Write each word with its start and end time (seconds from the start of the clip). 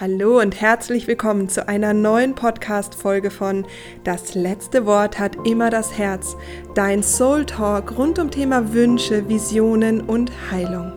Hallo 0.00 0.40
und 0.40 0.58
herzlich 0.58 1.06
willkommen 1.06 1.50
zu 1.50 1.68
einer 1.68 1.92
neuen 1.92 2.34
Podcast-Folge 2.34 3.30
von 3.30 3.66
Das 4.04 4.34
letzte 4.34 4.86
Wort 4.86 5.18
hat 5.18 5.36
immer 5.46 5.68
das 5.68 5.98
Herz, 5.98 6.34
dein 6.74 7.02
Soul 7.02 7.44
Talk 7.44 7.98
rund 7.98 8.18
um 8.18 8.30
Thema 8.30 8.72
Wünsche, 8.72 9.28
Visionen 9.28 10.00
und 10.00 10.32
Heilung. 10.50 10.92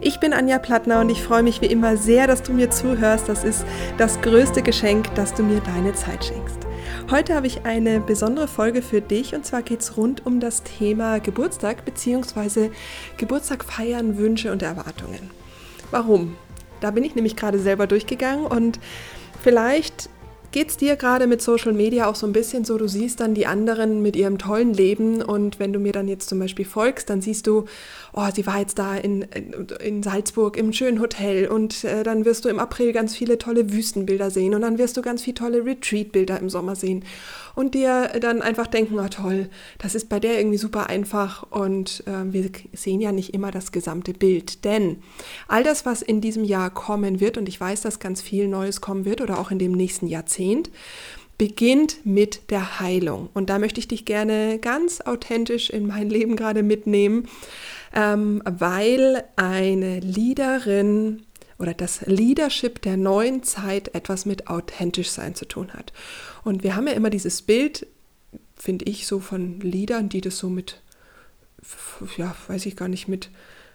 Ich 0.00 0.18
bin 0.18 0.32
Anja 0.32 0.58
Plattner 0.58 1.02
und 1.02 1.10
ich 1.10 1.22
freue 1.22 1.42
mich 1.42 1.60
wie 1.60 1.66
immer 1.66 1.98
sehr, 1.98 2.26
dass 2.26 2.42
du 2.42 2.54
mir 2.54 2.70
zuhörst. 2.70 3.28
Das 3.28 3.44
ist 3.44 3.66
das 3.98 4.18
größte 4.22 4.62
Geschenk, 4.62 5.14
dass 5.14 5.34
du 5.34 5.42
mir 5.42 5.60
deine 5.60 5.92
Zeit 5.92 6.24
schenkst. 6.24 6.58
Heute 7.10 7.34
habe 7.34 7.46
ich 7.46 7.66
eine 7.66 8.00
besondere 8.00 8.48
Folge 8.48 8.80
für 8.80 9.02
dich 9.02 9.34
und 9.34 9.44
zwar 9.44 9.60
geht 9.60 9.80
es 9.80 9.98
rund 9.98 10.24
um 10.24 10.40
das 10.40 10.62
Thema 10.62 11.20
Geburtstag 11.20 11.84
bzw. 11.84 12.70
Geburtstag 13.18 13.62
feiern, 13.62 14.16
Wünsche 14.16 14.50
und 14.52 14.62
Erwartungen. 14.62 15.30
Warum? 15.90 16.36
Da 16.80 16.90
bin 16.90 17.04
ich 17.04 17.14
nämlich 17.14 17.36
gerade 17.36 17.58
selber 17.58 17.86
durchgegangen 17.86 18.46
und 18.46 18.78
vielleicht 19.42 20.08
geht 20.50 20.70
es 20.70 20.76
dir 20.76 20.96
gerade 20.96 21.26
mit 21.26 21.42
Social 21.42 21.72
Media 21.72 22.08
auch 22.08 22.14
so 22.14 22.26
ein 22.26 22.32
bisschen 22.32 22.64
so, 22.64 22.78
du 22.78 22.88
siehst 22.88 23.20
dann 23.20 23.34
die 23.34 23.46
anderen 23.46 24.00
mit 24.00 24.16
ihrem 24.16 24.38
tollen 24.38 24.72
Leben 24.72 25.22
und 25.22 25.58
wenn 25.58 25.72
du 25.72 25.78
mir 25.78 25.92
dann 25.92 26.08
jetzt 26.08 26.28
zum 26.28 26.38
Beispiel 26.38 26.64
folgst, 26.64 27.10
dann 27.10 27.20
siehst 27.20 27.46
du, 27.46 27.66
oh, 28.18 28.28
sie 28.34 28.46
war 28.46 28.58
jetzt 28.58 28.78
da 28.78 28.96
in, 28.96 29.22
in 29.22 30.02
Salzburg 30.02 30.56
im 30.56 30.72
schönen 30.72 31.00
Hotel 31.00 31.48
und 31.48 31.84
äh, 31.84 32.02
dann 32.02 32.24
wirst 32.24 32.44
du 32.44 32.48
im 32.48 32.58
April 32.58 32.92
ganz 32.92 33.16
viele 33.16 33.38
tolle 33.38 33.72
Wüstenbilder 33.72 34.30
sehen 34.30 34.54
und 34.54 34.62
dann 34.62 34.78
wirst 34.78 34.96
du 34.96 35.02
ganz 35.02 35.22
viele 35.22 35.34
tolle 35.34 35.64
Retreat-Bilder 35.64 36.38
im 36.38 36.50
Sommer 36.50 36.76
sehen 36.76 37.04
und 37.54 37.74
dir 37.74 38.08
dann 38.20 38.42
einfach 38.42 38.66
denken, 38.66 38.98
oh 38.98 39.08
toll, 39.08 39.48
das 39.78 39.94
ist 39.94 40.08
bei 40.08 40.20
der 40.20 40.38
irgendwie 40.38 40.58
super 40.58 40.88
einfach 40.88 41.44
und 41.50 42.02
äh, 42.06 42.32
wir 42.32 42.50
sehen 42.72 43.00
ja 43.00 43.12
nicht 43.12 43.34
immer 43.34 43.50
das 43.50 43.72
gesamte 43.72 44.12
Bild, 44.12 44.64
denn 44.64 45.02
all 45.46 45.64
das, 45.64 45.86
was 45.86 46.02
in 46.02 46.20
diesem 46.20 46.44
Jahr 46.44 46.70
kommen 46.70 47.20
wird 47.20 47.38
und 47.38 47.48
ich 47.48 47.60
weiß, 47.60 47.82
dass 47.82 48.00
ganz 48.00 48.20
viel 48.20 48.48
Neues 48.48 48.80
kommen 48.80 49.04
wird 49.04 49.20
oder 49.20 49.38
auch 49.38 49.50
in 49.50 49.58
dem 49.58 49.72
nächsten 49.72 50.06
Jahrzehnt, 50.06 50.18
Jahrzehnt, 50.18 50.70
beginnt 51.38 52.04
mit 52.04 52.50
der 52.50 52.80
Heilung. 52.80 53.30
Und 53.32 53.48
da 53.48 53.58
möchte 53.58 53.80
ich 53.80 53.88
dich 53.88 54.04
gerne 54.04 54.58
ganz 54.58 55.00
authentisch 55.00 55.70
in 55.70 55.86
mein 55.86 56.10
Leben 56.10 56.36
gerade 56.36 56.62
mitnehmen, 56.62 57.28
ähm, 57.94 58.42
weil 58.44 59.24
eine 59.36 60.00
Leaderin 60.00 61.22
oder 61.58 61.74
das 61.74 62.02
Leadership 62.02 62.82
der 62.82 62.96
neuen 62.96 63.42
Zeit 63.42 63.94
etwas 63.94 64.26
mit 64.26 64.48
authentisch 64.48 65.10
sein 65.10 65.34
zu 65.34 65.46
tun 65.46 65.72
hat. 65.72 65.92
Und 66.44 66.62
wir 66.62 66.76
haben 66.76 66.86
ja 66.86 66.92
immer 66.92 67.10
dieses 67.10 67.42
Bild, 67.42 67.86
finde 68.56 68.84
ich, 68.84 69.06
so 69.06 69.20
von 69.20 69.60
Leadern, 69.60 70.08
die 70.08 70.20
das 70.20 70.38
so 70.38 70.48
mit, 70.48 70.80
ja, 72.16 72.34
weiß 72.46 72.66
ich 72.66 72.76
gar 72.76 72.88
nicht, 72.88 73.08
mit 73.08 73.30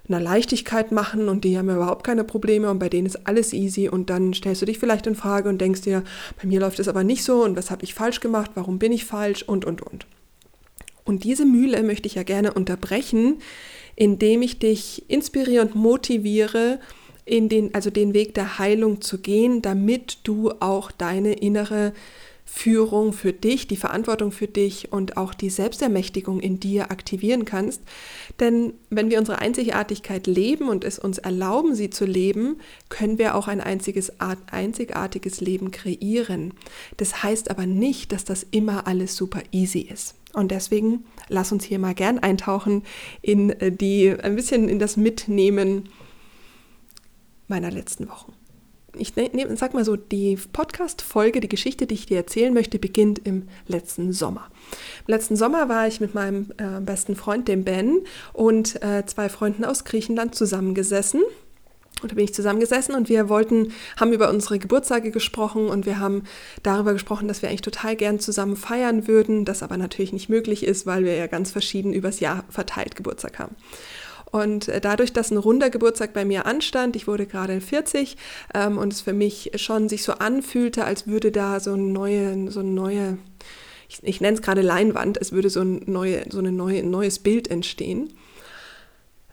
einer 0.07 0.19
Leichtigkeit 0.19 0.91
machen 0.91 1.29
und 1.29 1.45
die 1.45 1.57
haben 1.57 1.69
überhaupt 1.69 2.05
keine 2.05 2.23
Probleme 2.23 2.69
und 2.69 2.79
bei 2.79 2.89
denen 2.89 3.07
ist 3.07 3.25
alles 3.25 3.53
easy 3.53 3.87
und 3.87 4.09
dann 4.09 4.33
stellst 4.33 4.61
du 4.61 4.65
dich 4.65 4.79
vielleicht 4.79 5.07
in 5.07 5.15
Frage 5.15 5.47
und 5.47 5.61
denkst 5.61 5.81
dir, 5.81 6.03
bei 6.41 6.47
mir 6.47 6.59
läuft 6.59 6.79
es 6.79 6.89
aber 6.89 7.03
nicht 7.03 7.23
so 7.23 7.43
und 7.43 7.55
was 7.55 7.71
habe 7.71 7.83
ich 7.83 7.93
falsch 7.93 8.19
gemacht, 8.19 8.51
warum 8.55 8.79
bin 8.79 8.91
ich 8.91 9.05
falsch 9.05 9.43
und 9.43 9.63
und 9.63 9.81
und. 9.81 10.05
Und 11.05 11.23
diese 11.23 11.45
Mühle 11.45 11.83
möchte 11.83 12.07
ich 12.07 12.15
ja 12.15 12.23
gerne 12.23 12.53
unterbrechen, 12.53 13.39
indem 13.95 14.41
ich 14.41 14.59
dich 14.59 15.09
inspiriere 15.09 15.63
und 15.63 15.75
motiviere, 15.75 16.79
in 17.25 17.47
den, 17.47 17.73
also 17.73 17.89
den 17.89 18.13
Weg 18.13 18.33
der 18.33 18.59
Heilung 18.59 19.01
zu 19.01 19.19
gehen, 19.19 19.61
damit 19.61 20.19
du 20.23 20.51
auch 20.59 20.91
deine 20.91 21.33
innere 21.33 21.93
Führung 22.55 23.13
für 23.13 23.33
dich, 23.33 23.67
die 23.67 23.75
Verantwortung 23.75 24.31
für 24.31 24.47
dich 24.47 24.93
und 24.93 25.17
auch 25.17 25.33
die 25.33 25.49
Selbstermächtigung 25.49 26.39
in 26.39 26.59
dir 26.59 26.91
aktivieren 26.91 27.45
kannst. 27.45 27.81
Denn 28.39 28.73
wenn 28.91 29.09
wir 29.09 29.17
unsere 29.17 29.39
Einzigartigkeit 29.39 30.27
leben 30.27 30.69
und 30.69 30.83
es 30.83 30.99
uns 30.99 31.17
erlauben, 31.17 31.73
sie 31.73 31.89
zu 31.89 32.05
leben, 32.05 32.57
können 32.89 33.17
wir 33.17 33.33
auch 33.33 33.47
ein 33.47 33.59
einziges, 33.59 34.13
einzigartiges 34.19 35.41
Leben 35.41 35.71
kreieren. 35.71 36.53
Das 36.97 37.23
heißt 37.23 37.49
aber 37.49 37.65
nicht, 37.65 38.11
dass 38.11 38.23
das 38.23 38.45
immer 38.51 38.85
alles 38.85 39.17
super 39.17 39.41
easy 39.51 39.79
ist. 39.79 40.13
Und 40.31 40.51
deswegen 40.51 41.05
lass 41.29 41.51
uns 41.51 41.65
hier 41.65 41.79
mal 41.79 41.95
gern 41.95 42.19
eintauchen 42.19 42.83
in 43.23 43.49
äh, 43.49 43.71
die, 43.71 44.11
ein 44.11 44.35
bisschen 44.35 44.69
in 44.69 44.77
das 44.77 44.95
Mitnehmen 44.95 45.89
meiner 47.47 47.71
letzten 47.71 48.07
Wochen 48.07 48.33
ich 48.95 49.15
ne, 49.15 49.29
ne, 49.33 49.55
sag 49.57 49.73
mal 49.73 49.85
so, 49.85 49.95
die 49.95 50.37
Podcast-Folge, 50.51 51.39
die 51.39 51.49
Geschichte, 51.49 51.87
die 51.87 51.95
ich 51.95 52.05
dir 52.05 52.17
erzählen 52.17 52.53
möchte, 52.53 52.79
beginnt 52.79 53.19
im 53.25 53.47
letzten 53.67 54.13
Sommer. 54.13 54.47
Im 55.07 55.13
letzten 55.13 55.35
Sommer 55.35 55.69
war 55.69 55.87
ich 55.87 55.99
mit 55.99 56.13
meinem 56.13 56.51
äh, 56.57 56.79
besten 56.79 57.15
Freund, 57.15 57.47
dem 57.47 57.63
Ben, 57.63 58.01
und 58.33 58.81
äh, 58.83 59.05
zwei 59.05 59.29
Freunden 59.29 59.65
aus 59.65 59.85
Griechenland 59.85 60.35
zusammengesessen. 60.35 61.21
Und 62.01 62.11
da 62.11 62.15
bin 62.15 62.25
ich 62.25 62.33
zusammengesessen 62.33 62.95
und 62.95 63.07
wir 63.07 63.29
wollten, 63.29 63.71
haben 63.97 64.11
über 64.11 64.29
unsere 64.29 64.59
Geburtstage 64.59 65.09
gesprochen 65.09 65.67
und 65.67 65.85
wir 65.85 65.99
haben 65.99 66.23
darüber 66.61 66.91
gesprochen, 66.91 67.29
dass 67.29 67.41
wir 67.41 67.47
eigentlich 67.47 67.61
total 67.61 67.95
gern 67.95 68.19
zusammen 68.19 68.57
feiern 68.57 69.07
würden, 69.07 69.45
das 69.45 69.63
aber 69.63 69.77
natürlich 69.77 70.11
nicht 70.11 70.27
möglich 70.27 70.65
ist, 70.65 70.85
weil 70.85 71.05
wir 71.05 71.15
ja 71.15 71.27
ganz 71.27 71.51
verschieden 71.51 71.93
übers 71.93 72.19
Jahr 72.19 72.43
verteilt 72.49 72.97
Geburtstag 72.97 73.39
haben. 73.39 73.55
Und 74.33 74.67
äh, 74.67 74.81
dadurch, 74.81 75.13
dass 75.13 75.29
ein 75.29 75.37
runder 75.37 75.69
Geburtstag 75.69 76.11
bei 76.11 76.25
mir 76.25 76.47
anstand, 76.47 76.95
ich 76.95 77.07
wurde 77.07 77.27
gerade 77.27 77.61
40 77.61 78.17
ähm, 78.55 78.79
und 78.79 78.91
es 78.91 79.01
für 79.01 79.13
mich 79.13 79.51
schon 79.57 79.87
sich 79.89 80.03
so 80.03 80.13
anfühlte, 80.13 80.85
als 80.85 81.05
würde 81.05 81.31
da 81.31 81.59
so 81.59 81.73
eine 81.73 81.83
neue, 81.83 82.49
so 82.49 82.61
eine 82.61 82.71
neue, 82.71 83.19
ich, 83.87 83.99
ich 84.01 84.21
nenne 84.21 84.33
es 84.33 84.41
gerade 84.41 84.61
Leinwand, 84.61 85.17
es 85.21 85.33
würde 85.33 85.51
so 85.51 85.61
ein, 85.61 85.83
neue, 85.85 86.25
so 86.31 86.39
eine 86.39 86.51
neue, 86.51 86.79
ein 86.79 86.89
neues 86.89 87.19
Bild 87.19 87.51
entstehen 87.51 88.11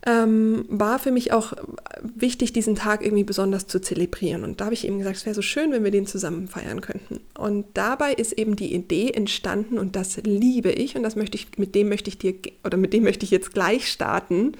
ähm, 0.05 0.65
war 0.67 0.97
für 0.99 1.11
mich 1.11 1.31
auch 1.31 1.53
wichtig, 2.01 2.53
diesen 2.53 2.75
Tag 2.75 3.03
irgendwie 3.03 3.23
besonders 3.23 3.67
zu 3.67 3.79
zelebrieren. 3.79 4.43
Und 4.43 4.59
da 4.59 4.65
habe 4.65 4.73
ich 4.73 4.85
eben 4.85 4.97
gesagt, 4.97 5.17
es 5.17 5.25
wäre 5.25 5.35
so 5.35 5.41
schön, 5.41 5.71
wenn 5.71 5.83
wir 5.83 5.91
den 5.91 6.07
zusammen 6.07 6.47
feiern 6.47 6.81
könnten. 6.81 7.19
Und 7.37 7.65
dabei 7.75 8.13
ist 8.13 8.33
eben 8.33 8.55
die 8.55 8.73
Idee 8.73 9.11
entstanden 9.11 9.77
und 9.77 9.95
das 9.95 10.17
liebe 10.17 10.71
ich 10.71 10.95
und 10.95 11.03
das 11.03 11.15
möchte 11.15 11.37
ich, 11.37 11.57
mit 11.57 11.75
dem 11.75 11.89
möchte 11.89 12.09
ich 12.09 12.17
dir 12.17 12.33
oder 12.63 12.77
mit 12.77 12.93
dem 12.93 13.03
möchte 13.03 13.25
ich 13.25 13.31
jetzt 13.31 13.53
gleich 13.53 13.91
starten, 13.91 14.53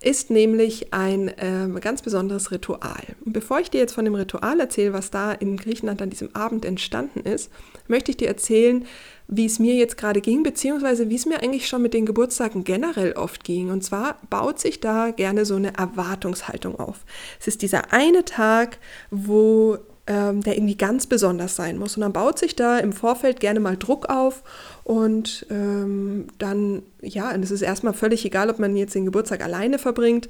ist 0.00 0.30
nämlich 0.30 0.92
ein 0.92 1.28
äh, 1.28 1.68
ganz 1.80 2.02
besonderes 2.02 2.52
Ritual. 2.52 3.02
Und 3.24 3.32
bevor 3.32 3.58
ich 3.58 3.70
dir 3.70 3.80
jetzt 3.80 3.94
von 3.94 4.04
dem 4.04 4.14
Ritual 4.14 4.60
erzähle, 4.60 4.92
was 4.92 5.10
da 5.10 5.32
in 5.32 5.56
Griechenland 5.56 6.00
an 6.00 6.10
diesem 6.10 6.34
Abend 6.36 6.64
entstanden 6.64 7.20
ist, 7.20 7.50
möchte 7.88 8.12
ich 8.12 8.16
dir 8.16 8.28
erzählen, 8.28 8.86
wie 9.26 9.46
es 9.46 9.58
mir 9.58 9.74
jetzt 9.74 9.96
gerade 9.96 10.20
ging, 10.20 10.42
beziehungsweise 10.42 11.10
wie 11.10 11.16
es 11.16 11.26
mir 11.26 11.42
eigentlich 11.42 11.66
schon 11.66 11.82
mit 11.82 11.94
den 11.94 12.06
Geburtstagen 12.06 12.62
generell 12.64 13.12
oft 13.12 13.42
ging. 13.42 13.70
Und 13.70 13.82
zwar 13.82 14.18
baut 14.30 14.60
sich 14.60 14.80
da 14.80 15.10
gerne 15.10 15.44
so 15.44 15.56
eine 15.56 15.76
Erwartungshaltung 15.76 16.78
auf. 16.78 17.04
Es 17.40 17.48
ist 17.48 17.62
dieser 17.62 17.92
eine 17.92 18.24
Tag, 18.24 18.78
wo 19.10 19.78
ähm, 20.08 20.42
der 20.42 20.56
irgendwie 20.56 20.76
ganz 20.76 21.06
besonders 21.06 21.54
sein 21.54 21.78
muss. 21.78 21.96
Und 21.96 22.00
dann 22.00 22.12
baut 22.12 22.38
sich 22.38 22.56
da 22.56 22.78
im 22.78 22.92
Vorfeld 22.92 23.38
gerne 23.38 23.60
mal 23.60 23.76
Druck 23.76 24.08
auf 24.08 24.42
und 24.82 25.46
ähm, 25.50 26.26
dann, 26.38 26.82
ja, 27.02 27.32
und 27.32 27.44
es 27.44 27.50
ist 27.50 27.62
erstmal 27.62 27.92
völlig 27.92 28.24
egal, 28.24 28.50
ob 28.50 28.58
man 28.58 28.74
jetzt 28.76 28.94
den 28.94 29.04
Geburtstag 29.04 29.42
alleine 29.44 29.78
verbringt 29.78 30.28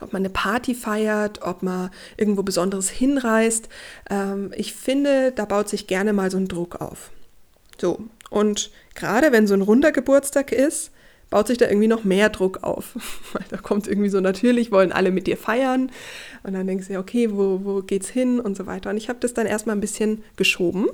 ob 0.00 0.12
man 0.12 0.22
eine 0.22 0.30
Party 0.30 0.76
feiert, 0.76 1.42
ob 1.42 1.64
man 1.64 1.90
irgendwo 2.16 2.44
Besonderes 2.44 2.88
hinreist. 2.88 3.68
Ähm, 4.08 4.52
ich 4.54 4.72
finde, 4.74 5.32
da 5.32 5.44
baut 5.44 5.68
sich 5.68 5.88
gerne 5.88 6.12
mal 6.12 6.30
so 6.30 6.36
ein 6.36 6.46
Druck 6.46 6.80
auf. 6.80 7.10
So, 7.80 7.98
und 8.30 8.70
gerade 8.94 9.32
wenn 9.32 9.48
so 9.48 9.54
ein 9.54 9.62
runder 9.62 9.90
Geburtstag 9.90 10.52
ist, 10.52 10.92
baut 11.30 11.46
sich 11.48 11.58
da 11.58 11.66
irgendwie 11.66 11.88
noch 11.88 12.04
mehr 12.04 12.28
Druck 12.30 12.62
auf. 12.62 12.94
Weil 13.32 13.44
da 13.50 13.56
kommt 13.56 13.86
irgendwie 13.86 14.08
so, 14.08 14.20
natürlich 14.20 14.70
wollen 14.72 14.92
alle 14.92 15.10
mit 15.10 15.26
dir 15.26 15.36
feiern. 15.36 15.90
Und 16.42 16.54
dann 16.54 16.66
denkst 16.66 16.86
du 16.86 16.94
ja, 16.94 17.00
okay, 17.00 17.30
wo, 17.32 17.60
wo 17.64 17.82
geht's 17.82 18.08
hin 18.08 18.40
und 18.40 18.56
so 18.56 18.66
weiter. 18.66 18.90
Und 18.90 18.96
ich 18.96 19.08
habe 19.08 19.18
das 19.20 19.34
dann 19.34 19.46
erstmal 19.46 19.76
ein 19.76 19.80
bisschen 19.80 20.22
geschoben 20.36 20.86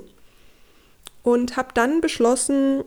und 1.23 1.57
habe 1.57 1.69
dann 1.73 2.01
beschlossen, 2.01 2.83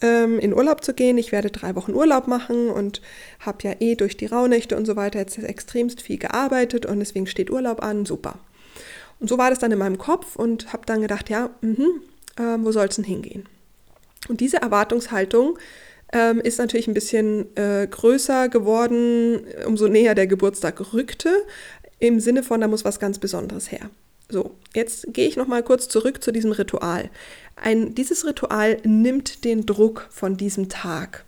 ähm, 0.00 0.38
in 0.38 0.54
Urlaub 0.54 0.84
zu 0.84 0.94
gehen. 0.94 1.18
Ich 1.18 1.32
werde 1.32 1.50
drei 1.50 1.74
Wochen 1.74 1.94
Urlaub 1.94 2.28
machen 2.28 2.68
und 2.68 3.00
habe 3.40 3.58
ja 3.62 3.74
eh 3.80 3.94
durch 3.94 4.16
die 4.16 4.26
Rauhnächte 4.26 4.76
und 4.76 4.86
so 4.86 4.96
weiter 4.96 5.18
jetzt 5.18 5.38
extremst 5.38 6.02
viel 6.02 6.18
gearbeitet 6.18 6.86
und 6.86 6.98
deswegen 6.98 7.26
steht 7.26 7.50
Urlaub 7.50 7.82
an. 7.82 8.04
Super. 8.04 8.38
Und 9.20 9.28
so 9.28 9.38
war 9.38 9.50
das 9.50 9.58
dann 9.58 9.72
in 9.72 9.78
meinem 9.78 9.98
Kopf 9.98 10.36
und 10.36 10.72
habe 10.72 10.84
dann 10.86 11.00
gedacht, 11.00 11.30
ja, 11.30 11.50
mh, 11.60 11.84
äh, 12.36 12.58
wo 12.58 12.72
soll 12.72 12.86
es 12.86 12.96
denn 12.96 13.04
hingehen? 13.04 13.46
Und 14.28 14.40
diese 14.40 14.58
Erwartungshaltung 14.58 15.58
ähm, 16.14 16.40
ist 16.40 16.58
natürlich 16.58 16.86
ein 16.86 16.94
bisschen 16.94 17.54
äh, 17.56 17.86
größer 17.90 18.48
geworden, 18.48 19.44
umso 19.66 19.88
näher 19.88 20.14
der 20.14 20.28
Geburtstag 20.28 20.94
rückte, 20.94 21.30
im 21.98 22.20
Sinne 22.20 22.42
von, 22.42 22.60
da 22.60 22.68
muss 22.68 22.84
was 22.84 23.00
ganz 23.00 23.18
Besonderes 23.18 23.70
her. 23.70 23.90
So, 24.30 24.52
jetzt 24.74 25.12
gehe 25.12 25.28
ich 25.28 25.36
noch 25.36 25.48
mal 25.48 25.62
kurz 25.62 25.88
zurück 25.88 26.22
zu 26.22 26.32
diesem 26.32 26.52
Ritual. 26.52 27.10
Ein, 27.56 27.94
dieses 27.94 28.24
Ritual 28.26 28.78
nimmt 28.84 29.44
den 29.44 29.66
Druck 29.66 30.06
von 30.10 30.36
diesem 30.36 30.68
Tag. 30.68 31.24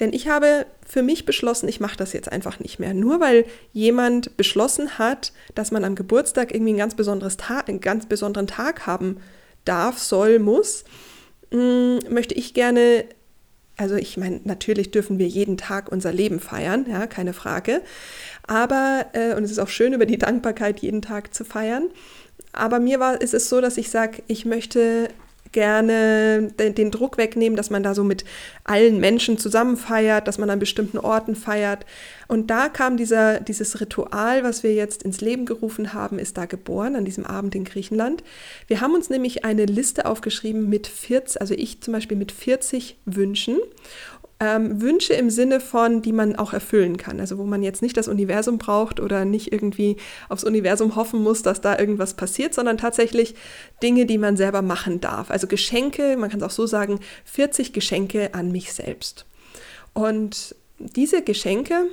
Denn 0.00 0.12
ich 0.12 0.26
habe 0.26 0.66
für 0.86 1.02
mich 1.02 1.24
beschlossen, 1.24 1.68
ich 1.68 1.78
mache 1.78 1.96
das 1.96 2.12
jetzt 2.12 2.32
einfach 2.32 2.58
nicht 2.58 2.80
mehr. 2.80 2.92
Nur 2.92 3.20
weil 3.20 3.44
jemand 3.72 4.36
beschlossen 4.36 4.98
hat, 4.98 5.32
dass 5.54 5.70
man 5.70 5.84
am 5.84 5.94
Geburtstag 5.94 6.52
irgendwie 6.52 6.72
ein 6.72 6.78
ganz 6.78 6.96
besonderes 6.96 7.36
Tag, 7.36 7.68
einen 7.68 7.80
ganz 7.80 8.06
besonderen 8.06 8.48
Tag 8.48 8.86
haben 8.86 9.18
darf, 9.64 9.98
soll, 9.98 10.38
muss, 10.38 10.84
mm, 11.50 11.98
möchte 12.08 12.34
ich 12.34 12.52
gerne, 12.52 13.04
also 13.80 13.96
ich 13.96 14.18
meine, 14.18 14.40
natürlich 14.44 14.90
dürfen 14.90 15.18
wir 15.18 15.26
jeden 15.26 15.56
Tag 15.56 15.90
unser 15.90 16.12
Leben 16.12 16.38
feiern, 16.38 16.84
ja, 16.86 17.06
keine 17.06 17.32
Frage. 17.32 17.80
Aber, 18.46 19.06
äh, 19.14 19.34
und 19.34 19.44
es 19.44 19.50
ist 19.50 19.58
auch 19.58 19.68
schön, 19.68 19.94
über 19.94 20.04
die 20.04 20.18
Dankbarkeit 20.18 20.80
jeden 20.80 21.00
Tag 21.00 21.32
zu 21.34 21.44
feiern. 21.44 21.88
aber 22.52 22.80
mir 22.80 23.00
war, 23.00 23.20
ist 23.20 23.32
es 23.32 23.48
so, 23.48 23.60
dass 23.60 23.78
ich 23.78 23.90
sage, 23.90 24.22
ich 24.26 24.44
möchte 24.44 25.08
gerne 25.52 26.52
den, 26.58 26.90
Druck 26.90 27.18
wegnehmen, 27.18 27.56
dass 27.56 27.70
man 27.70 27.82
da 27.82 27.94
so 27.94 28.04
mit 28.04 28.24
allen 28.64 29.00
Menschen 29.00 29.38
zusammen 29.38 29.76
feiert, 29.76 30.28
dass 30.28 30.38
man 30.38 30.50
an 30.50 30.58
bestimmten 30.58 30.98
Orten 30.98 31.34
feiert. 31.34 31.86
Und 32.28 32.50
da 32.50 32.68
kam 32.68 32.96
dieser, 32.96 33.40
dieses 33.40 33.80
Ritual, 33.80 34.44
was 34.44 34.62
wir 34.62 34.74
jetzt 34.74 35.02
ins 35.02 35.20
Leben 35.20 35.46
gerufen 35.46 35.92
haben, 35.92 36.18
ist 36.18 36.38
da 36.38 36.46
geboren, 36.46 36.94
an 36.94 37.04
diesem 37.04 37.26
Abend 37.26 37.54
in 37.54 37.64
Griechenland. 37.64 38.22
Wir 38.66 38.80
haben 38.80 38.94
uns 38.94 39.10
nämlich 39.10 39.44
eine 39.44 39.64
Liste 39.64 40.06
aufgeschrieben 40.06 40.68
mit 40.68 40.86
40, 40.86 41.40
also 41.40 41.54
ich 41.54 41.80
zum 41.80 41.92
Beispiel 41.92 42.16
mit 42.16 42.32
40 42.32 42.98
Wünschen 43.04 43.58
ähm, 44.40 44.80
Wünsche 44.80 45.12
im 45.12 45.28
Sinne 45.28 45.60
von, 45.60 46.00
die 46.00 46.12
man 46.12 46.34
auch 46.34 46.54
erfüllen 46.54 46.96
kann. 46.96 47.20
Also 47.20 47.36
wo 47.36 47.44
man 47.44 47.62
jetzt 47.62 47.82
nicht 47.82 47.96
das 47.96 48.08
Universum 48.08 48.56
braucht 48.56 48.98
oder 48.98 49.26
nicht 49.26 49.52
irgendwie 49.52 49.96
aufs 50.30 50.44
Universum 50.44 50.96
hoffen 50.96 51.22
muss, 51.22 51.42
dass 51.42 51.60
da 51.60 51.78
irgendwas 51.78 52.14
passiert, 52.14 52.54
sondern 52.54 52.78
tatsächlich 52.78 53.34
Dinge, 53.82 54.06
die 54.06 54.18
man 54.18 54.38
selber 54.38 54.62
machen 54.62 55.00
darf. 55.00 55.30
Also 55.30 55.46
Geschenke, 55.46 56.16
man 56.16 56.30
kann 56.30 56.40
es 56.40 56.46
auch 56.46 56.50
so 56.50 56.66
sagen, 56.66 57.00
40 57.26 57.74
Geschenke 57.74 58.32
an 58.32 58.50
mich 58.50 58.72
selbst. 58.72 59.26
Und 59.92 60.54
diese 60.78 61.22
Geschenke, 61.22 61.88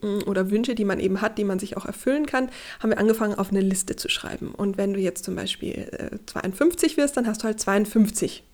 mm, 0.00 0.20
oder 0.26 0.50
Wünsche, 0.50 0.74
die 0.74 0.86
man 0.86 1.00
eben 1.00 1.20
hat, 1.20 1.36
die 1.36 1.44
man 1.44 1.58
sich 1.58 1.76
auch 1.76 1.84
erfüllen 1.84 2.24
kann, 2.24 2.48
haben 2.80 2.90
wir 2.90 2.98
angefangen 2.98 3.34
auf 3.34 3.50
eine 3.50 3.60
Liste 3.60 3.96
zu 3.96 4.08
schreiben. 4.08 4.54
Und 4.54 4.78
wenn 4.78 4.94
du 4.94 5.00
jetzt 5.00 5.24
zum 5.24 5.36
Beispiel 5.36 6.18
52 6.24 6.94
äh, 6.94 6.96
wirst, 6.96 7.18
dann 7.18 7.26
hast 7.26 7.42
du 7.42 7.44
halt 7.44 7.60
52 7.60 8.38
äh, 8.38 8.51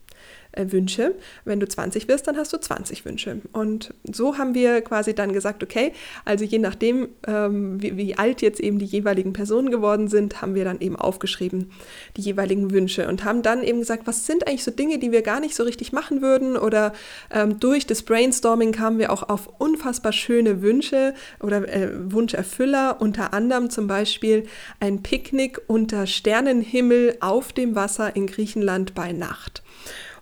Wünsche. 0.73 1.15
Wenn 1.45 1.61
du 1.61 1.69
20 1.69 2.09
wirst, 2.09 2.27
dann 2.27 2.37
hast 2.37 2.53
du 2.53 2.59
20 2.59 3.05
Wünsche. 3.05 3.41
Und 3.53 3.95
so 4.05 4.39
haben 4.39 4.55
wir 4.55 4.81
quasi 4.83 5.15
dann 5.15 5.33
gesagt, 5.33 5.63
okay, 5.63 5.93
also 6.25 6.45
je 6.45 6.59
nachdem, 6.59 7.09
ähm, 7.27 7.83
wie, 7.83 7.97
wie, 7.97 8.15
alt 8.17 8.43
jetzt 8.43 8.61
eben 8.61 8.79
die 8.79 8.87
jeweiligen 8.87 9.33
Personen 9.33 9.71
geworden 9.71 10.09
sind, 10.09 10.43
haben 10.43 10.55
wir 10.55 10.65
dann 10.65 10.81
eben 10.81 10.97
aufgeschrieben 10.97 11.71
die 12.17 12.23
jeweiligen 12.23 12.71
Wünsche 12.71 13.09
und 13.09 13.25
haben 13.25 13.43
dann 13.43 13.63
eben 13.63 13.81
gesagt, 13.81 14.07
was 14.07 14.27
sind 14.27 14.47
eigentlich 14.47 14.65
so 14.65 14.71
Dinge, 14.71 14.99
die 14.99 15.13
wir 15.13 15.23
gar 15.23 15.41
nicht 15.41 15.55
so 15.55 15.63
richtig 15.63 15.93
machen 15.93 16.23
würden 16.23 16.57
oder 16.57 16.93
ähm, 17.31 17.61
durch 17.61 17.87
das 17.87 18.03
Brainstorming 18.03 18.73
kamen 18.73 18.99
wir 18.99 19.13
auch 19.13 19.29
auf 19.29 19.49
unfassbar 19.59 20.13
schöne 20.13 20.63
Wünsche 20.63 21.15
oder 21.41 21.69
äh, 21.69 21.91
Wunscherfüller, 22.13 23.01
unter 23.01 23.33
anderem 23.33 23.71
zum 23.71 23.87
Beispiel 23.87 24.47
ein 24.81 25.03
Picknick 25.03 25.61
unter 25.67 26.07
Sternenhimmel 26.07 27.17
auf 27.21 27.53
dem 27.53 27.75
Wasser 27.75 28.17
in 28.17 28.27
Griechenland 28.27 28.95
bei 28.95 29.13
Nacht. 29.13 29.63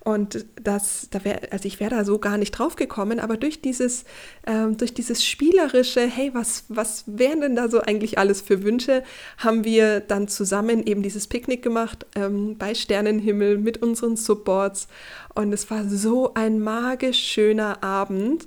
Und 0.06 0.46
das, 0.62 1.08
da 1.10 1.24
wär, 1.24 1.52
also 1.52 1.66
ich 1.66 1.80
wäre 1.80 1.90
da 1.90 2.04
so 2.04 2.20
gar 2.20 2.38
nicht 2.38 2.52
drauf 2.52 2.76
gekommen, 2.76 3.18
aber 3.18 3.36
durch 3.36 3.60
dieses, 3.60 4.04
ähm, 4.46 4.76
durch 4.76 4.94
dieses 4.94 5.24
spielerische, 5.24 6.02
hey, 6.06 6.30
was, 6.32 6.62
was 6.68 7.02
wären 7.08 7.40
denn 7.40 7.56
da 7.56 7.68
so 7.68 7.80
eigentlich 7.80 8.16
alles 8.16 8.40
für 8.40 8.62
Wünsche, 8.62 9.02
haben 9.38 9.64
wir 9.64 9.98
dann 9.98 10.28
zusammen 10.28 10.86
eben 10.86 11.02
dieses 11.02 11.26
Picknick 11.26 11.60
gemacht 11.60 12.06
ähm, 12.14 12.56
bei 12.56 12.76
Sternenhimmel 12.76 13.58
mit 13.58 13.82
unseren 13.82 14.16
Supports. 14.16 14.86
Und 15.34 15.52
es 15.52 15.72
war 15.72 15.88
so 15.88 16.34
ein 16.34 16.60
magisch 16.60 17.18
schöner 17.18 17.82
Abend, 17.82 18.46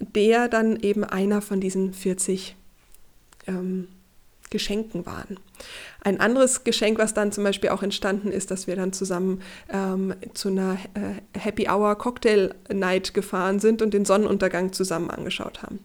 der 0.00 0.48
dann 0.48 0.80
eben 0.80 1.04
einer 1.04 1.42
von 1.42 1.60
diesen 1.60 1.94
40 1.94 2.56
ähm, 3.46 3.86
Geschenken 4.50 5.06
waren. 5.06 5.38
Ein 6.00 6.20
anderes 6.20 6.62
Geschenk, 6.62 6.98
was 6.98 7.12
dann 7.12 7.32
zum 7.32 7.44
Beispiel 7.44 7.70
auch 7.70 7.82
entstanden 7.82 8.30
ist, 8.30 8.50
dass 8.50 8.66
wir 8.66 8.76
dann 8.76 8.92
zusammen 8.92 9.42
ähm, 9.72 10.14
zu 10.32 10.48
einer 10.48 10.78
äh, 10.94 11.38
Happy 11.38 11.68
Hour 11.68 11.96
Cocktail 11.96 12.54
Night 12.72 13.14
gefahren 13.14 13.58
sind 13.58 13.82
und 13.82 13.94
den 13.94 14.04
Sonnenuntergang 14.04 14.72
zusammen 14.72 15.10
angeschaut 15.10 15.62
haben. 15.62 15.80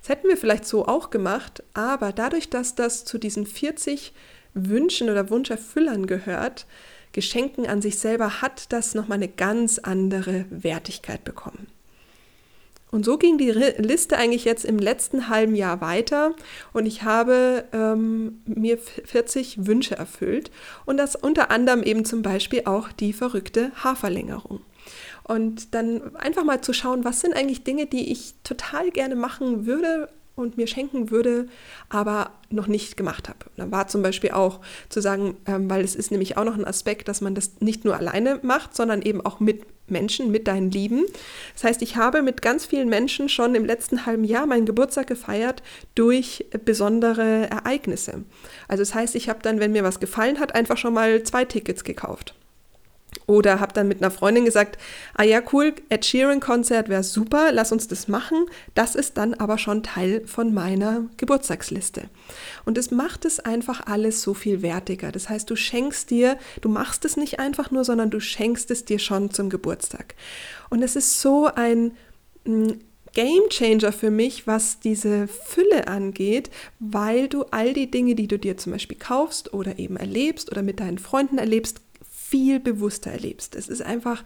Das 0.00 0.08
hätten 0.08 0.28
wir 0.28 0.38
vielleicht 0.38 0.64
so 0.64 0.86
auch 0.86 1.10
gemacht, 1.10 1.62
aber 1.74 2.12
dadurch, 2.12 2.48
dass 2.48 2.74
das 2.74 3.04
zu 3.04 3.18
diesen 3.18 3.46
40 3.46 4.14
Wünschen 4.54 5.10
oder 5.10 5.28
Wunscherfüllern 5.28 6.06
gehört, 6.06 6.66
Geschenken 7.12 7.66
an 7.66 7.82
sich 7.82 7.98
selber, 7.98 8.42
hat 8.42 8.72
das 8.72 8.94
nochmal 8.94 9.16
eine 9.16 9.28
ganz 9.28 9.78
andere 9.78 10.46
Wertigkeit 10.50 11.24
bekommen. 11.24 11.66
Und 12.90 13.04
so 13.04 13.18
ging 13.18 13.36
die 13.36 13.50
Liste 13.50 14.16
eigentlich 14.16 14.44
jetzt 14.44 14.64
im 14.64 14.78
letzten 14.78 15.28
halben 15.28 15.54
Jahr 15.54 15.80
weiter 15.80 16.34
und 16.72 16.86
ich 16.86 17.02
habe 17.02 17.64
ähm, 17.72 18.40
mir 18.46 18.78
40 18.78 19.66
Wünsche 19.66 19.96
erfüllt 19.96 20.50
und 20.86 20.96
das 20.96 21.14
unter 21.14 21.50
anderem 21.50 21.82
eben 21.82 22.04
zum 22.04 22.22
Beispiel 22.22 22.62
auch 22.64 22.90
die 22.92 23.12
verrückte 23.12 23.72
Haarverlängerung. 23.74 24.60
Und 25.24 25.74
dann 25.74 26.16
einfach 26.16 26.44
mal 26.44 26.62
zu 26.62 26.72
schauen, 26.72 27.04
was 27.04 27.20
sind 27.20 27.36
eigentlich 27.36 27.62
Dinge, 27.62 27.84
die 27.84 28.10
ich 28.10 28.34
total 28.42 28.90
gerne 28.90 29.14
machen 29.14 29.66
würde, 29.66 30.08
und 30.38 30.56
mir 30.56 30.66
schenken 30.66 31.10
würde, 31.10 31.46
aber 31.88 32.30
noch 32.48 32.68
nicht 32.68 32.96
gemacht 32.96 33.28
habe. 33.28 33.38
Da 33.56 33.70
war 33.70 33.88
zum 33.88 34.02
Beispiel 34.02 34.30
auch 34.30 34.60
zu 34.88 35.00
sagen, 35.00 35.36
ähm, 35.46 35.68
weil 35.68 35.84
es 35.84 35.96
ist 35.96 36.10
nämlich 36.10 36.36
auch 36.36 36.44
noch 36.44 36.56
ein 36.56 36.64
Aspekt, 36.64 37.08
dass 37.08 37.20
man 37.20 37.34
das 37.34 37.60
nicht 37.60 37.84
nur 37.84 37.96
alleine 37.96 38.38
macht, 38.42 38.74
sondern 38.74 39.02
eben 39.02 39.20
auch 39.20 39.40
mit 39.40 39.66
Menschen, 39.90 40.30
mit 40.30 40.46
deinen 40.46 40.70
Lieben. 40.70 41.04
Das 41.54 41.64
heißt, 41.64 41.82
ich 41.82 41.96
habe 41.96 42.22
mit 42.22 42.42
ganz 42.42 42.66
vielen 42.66 42.88
Menschen 42.88 43.28
schon 43.28 43.54
im 43.54 43.64
letzten 43.64 44.06
halben 44.06 44.24
Jahr 44.24 44.46
meinen 44.46 44.66
Geburtstag 44.66 45.06
gefeiert 45.06 45.62
durch 45.94 46.46
besondere 46.64 47.48
Ereignisse. 47.50 48.24
Also 48.68 48.82
das 48.82 48.94
heißt, 48.94 49.14
ich 49.14 49.28
habe 49.28 49.40
dann, 49.42 49.60
wenn 49.60 49.72
mir 49.72 49.84
was 49.84 50.00
gefallen 50.00 50.38
hat, 50.40 50.54
einfach 50.54 50.76
schon 50.76 50.94
mal 50.94 51.22
zwei 51.22 51.44
Tickets 51.44 51.84
gekauft. 51.84 52.34
Oder 53.26 53.60
habe 53.60 53.72
dann 53.72 53.88
mit 53.88 54.02
einer 54.02 54.10
Freundin 54.10 54.44
gesagt, 54.44 54.78
ah 55.14 55.22
ja, 55.22 55.42
cool, 55.52 55.74
Ed 55.88 56.04
Sheeran 56.04 56.40
Konzert 56.40 56.88
wäre 56.88 57.02
super, 57.02 57.52
lass 57.52 57.72
uns 57.72 57.88
das 57.88 58.08
machen. 58.08 58.46
Das 58.74 58.94
ist 58.94 59.16
dann 59.16 59.34
aber 59.34 59.58
schon 59.58 59.82
Teil 59.82 60.26
von 60.26 60.52
meiner 60.54 61.04
Geburtstagsliste. 61.16 62.08
Und 62.64 62.78
es 62.78 62.90
macht 62.90 63.24
es 63.24 63.40
einfach 63.40 63.86
alles 63.86 64.22
so 64.22 64.34
viel 64.34 64.62
wertiger. 64.62 65.12
Das 65.12 65.28
heißt, 65.28 65.48
du 65.48 65.56
schenkst 65.56 66.10
dir, 66.10 66.38
du 66.60 66.68
machst 66.68 67.04
es 67.04 67.16
nicht 67.16 67.38
einfach 67.38 67.70
nur, 67.70 67.84
sondern 67.84 68.10
du 68.10 68.20
schenkst 68.20 68.70
es 68.70 68.84
dir 68.84 68.98
schon 68.98 69.30
zum 69.30 69.50
Geburtstag. 69.50 70.14
Und 70.70 70.82
es 70.82 70.96
ist 70.96 71.20
so 71.20 71.50
ein 71.54 71.92
mm, 72.44 72.72
Game 73.14 73.48
Changer 73.48 73.92
für 73.92 74.10
mich, 74.10 74.46
was 74.46 74.80
diese 74.80 75.28
Fülle 75.28 75.88
angeht, 75.88 76.50
weil 76.78 77.28
du 77.28 77.44
all 77.50 77.72
die 77.72 77.90
Dinge, 77.90 78.14
die 78.14 78.28
du 78.28 78.38
dir 78.38 78.56
zum 78.56 78.72
Beispiel 78.72 78.98
kaufst 78.98 79.52
oder 79.52 79.78
eben 79.78 79.96
erlebst 79.96 80.52
oder 80.52 80.62
mit 80.62 80.80
deinen 80.80 80.98
Freunden 80.98 81.38
erlebst, 81.38 81.80
viel 82.28 82.60
bewusster 82.60 83.10
erlebst. 83.10 83.54
Es 83.54 83.68
ist 83.68 83.82
einfach, 83.82 84.24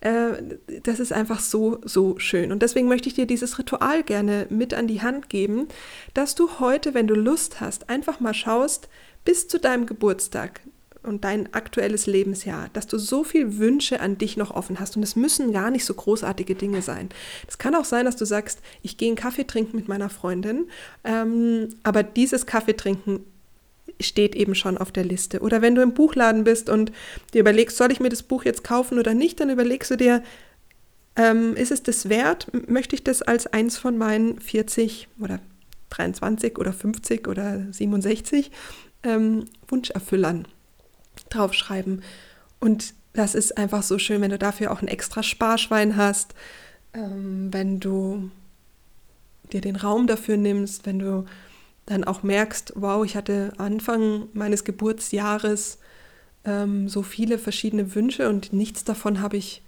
äh, 0.00 0.34
das 0.82 1.00
ist 1.00 1.12
einfach 1.12 1.40
so, 1.40 1.78
so 1.84 2.18
schön. 2.18 2.52
Und 2.52 2.62
deswegen 2.62 2.88
möchte 2.88 3.08
ich 3.08 3.14
dir 3.14 3.26
dieses 3.26 3.58
Ritual 3.58 4.02
gerne 4.02 4.46
mit 4.50 4.74
an 4.74 4.86
die 4.86 5.02
Hand 5.02 5.28
geben, 5.28 5.68
dass 6.14 6.34
du 6.34 6.60
heute, 6.60 6.94
wenn 6.94 7.06
du 7.06 7.14
Lust 7.14 7.60
hast, 7.60 7.88
einfach 7.88 8.20
mal 8.20 8.34
schaust, 8.34 8.88
bis 9.24 9.48
zu 9.48 9.58
deinem 9.58 9.86
Geburtstag 9.86 10.60
und 11.02 11.24
dein 11.24 11.52
aktuelles 11.52 12.06
Lebensjahr, 12.06 12.68
dass 12.72 12.86
du 12.86 12.96
so 12.96 13.24
viel 13.24 13.58
Wünsche 13.58 14.00
an 14.00 14.18
dich 14.18 14.36
noch 14.36 14.52
offen 14.52 14.78
hast. 14.78 14.96
Und 14.96 15.02
es 15.02 15.16
müssen 15.16 15.52
gar 15.52 15.70
nicht 15.70 15.84
so 15.84 15.94
großartige 15.94 16.54
Dinge 16.54 16.82
sein. 16.82 17.08
Es 17.48 17.58
kann 17.58 17.74
auch 17.74 17.84
sein, 17.84 18.04
dass 18.04 18.16
du 18.16 18.24
sagst, 18.24 18.60
ich 18.82 18.98
gehe 18.98 19.08
einen 19.08 19.16
Kaffee 19.16 19.44
trinken 19.44 19.76
mit 19.76 19.88
meiner 19.88 20.10
Freundin, 20.10 20.68
ähm, 21.02 21.70
aber 21.82 22.02
dieses 22.02 22.46
Kaffee 22.46 22.76
trinken 22.76 23.24
steht 24.00 24.34
eben 24.34 24.54
schon 24.54 24.78
auf 24.78 24.92
der 24.92 25.04
Liste. 25.04 25.40
Oder 25.40 25.62
wenn 25.62 25.74
du 25.74 25.82
im 25.82 25.94
Buchladen 25.94 26.44
bist 26.44 26.68
und 26.68 26.92
dir 27.32 27.40
überlegst, 27.40 27.76
soll 27.76 27.92
ich 27.92 28.00
mir 28.00 28.08
das 28.08 28.22
Buch 28.22 28.44
jetzt 28.44 28.64
kaufen 28.64 28.98
oder 28.98 29.14
nicht, 29.14 29.40
dann 29.40 29.50
überlegst 29.50 29.90
du 29.90 29.96
dir, 29.96 30.22
ähm, 31.16 31.54
ist 31.56 31.70
es 31.70 31.82
das 31.82 32.08
wert? 32.08 32.48
Möchte 32.68 32.94
ich 32.94 33.04
das 33.04 33.22
als 33.22 33.46
eins 33.46 33.76
von 33.78 33.98
meinen 33.98 34.40
40 34.40 35.08
oder 35.20 35.40
23 35.90 36.58
oder 36.58 36.72
50 36.72 37.28
oder 37.28 37.66
67 37.70 38.50
ähm, 39.02 39.44
Wunscherfüllern 39.68 40.48
draufschreiben? 41.28 42.02
Und 42.60 42.94
das 43.12 43.34
ist 43.34 43.58
einfach 43.58 43.82
so 43.82 43.98
schön, 43.98 44.22
wenn 44.22 44.30
du 44.30 44.38
dafür 44.38 44.72
auch 44.72 44.80
ein 44.80 44.88
extra 44.88 45.22
Sparschwein 45.22 45.96
hast, 45.96 46.34
ähm, 46.94 47.48
wenn 47.52 47.78
du 47.78 48.30
dir 49.52 49.60
den 49.60 49.76
Raum 49.76 50.06
dafür 50.06 50.36
nimmst, 50.38 50.86
wenn 50.86 50.98
du 50.98 51.26
dann 51.86 52.04
auch 52.04 52.22
merkst, 52.22 52.74
wow, 52.76 53.04
ich 53.04 53.16
hatte 53.16 53.52
Anfang 53.58 54.28
meines 54.32 54.64
Geburtsjahres 54.64 55.78
ähm, 56.44 56.88
so 56.88 57.02
viele 57.02 57.38
verschiedene 57.38 57.94
Wünsche 57.94 58.28
und 58.28 58.52
nichts 58.52 58.84
davon 58.84 59.20
habe 59.20 59.36
ich 59.36 59.62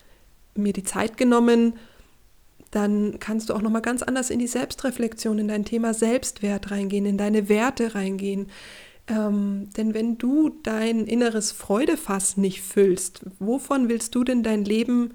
mir 0.54 0.72
die 0.72 0.84
Zeit 0.84 1.16
genommen, 1.16 1.74
dann 2.70 3.18
kannst 3.20 3.48
du 3.48 3.54
auch 3.54 3.62
nochmal 3.62 3.82
ganz 3.82 4.02
anders 4.02 4.30
in 4.30 4.38
die 4.38 4.46
Selbstreflexion, 4.46 5.38
in 5.38 5.48
dein 5.48 5.64
Thema 5.64 5.94
Selbstwert 5.94 6.70
reingehen, 6.70 7.06
in 7.06 7.18
deine 7.18 7.48
Werte 7.48 7.94
reingehen. 7.94 8.48
Ähm, 9.06 9.68
denn 9.76 9.94
wenn 9.94 10.18
du 10.18 10.50
dein 10.62 11.06
inneres 11.06 11.52
Freudefass 11.52 12.36
nicht 12.36 12.62
füllst, 12.62 13.22
wovon 13.38 13.88
willst 13.88 14.14
du 14.14 14.24
denn 14.24 14.42
dein 14.42 14.64
Leben 14.64 15.14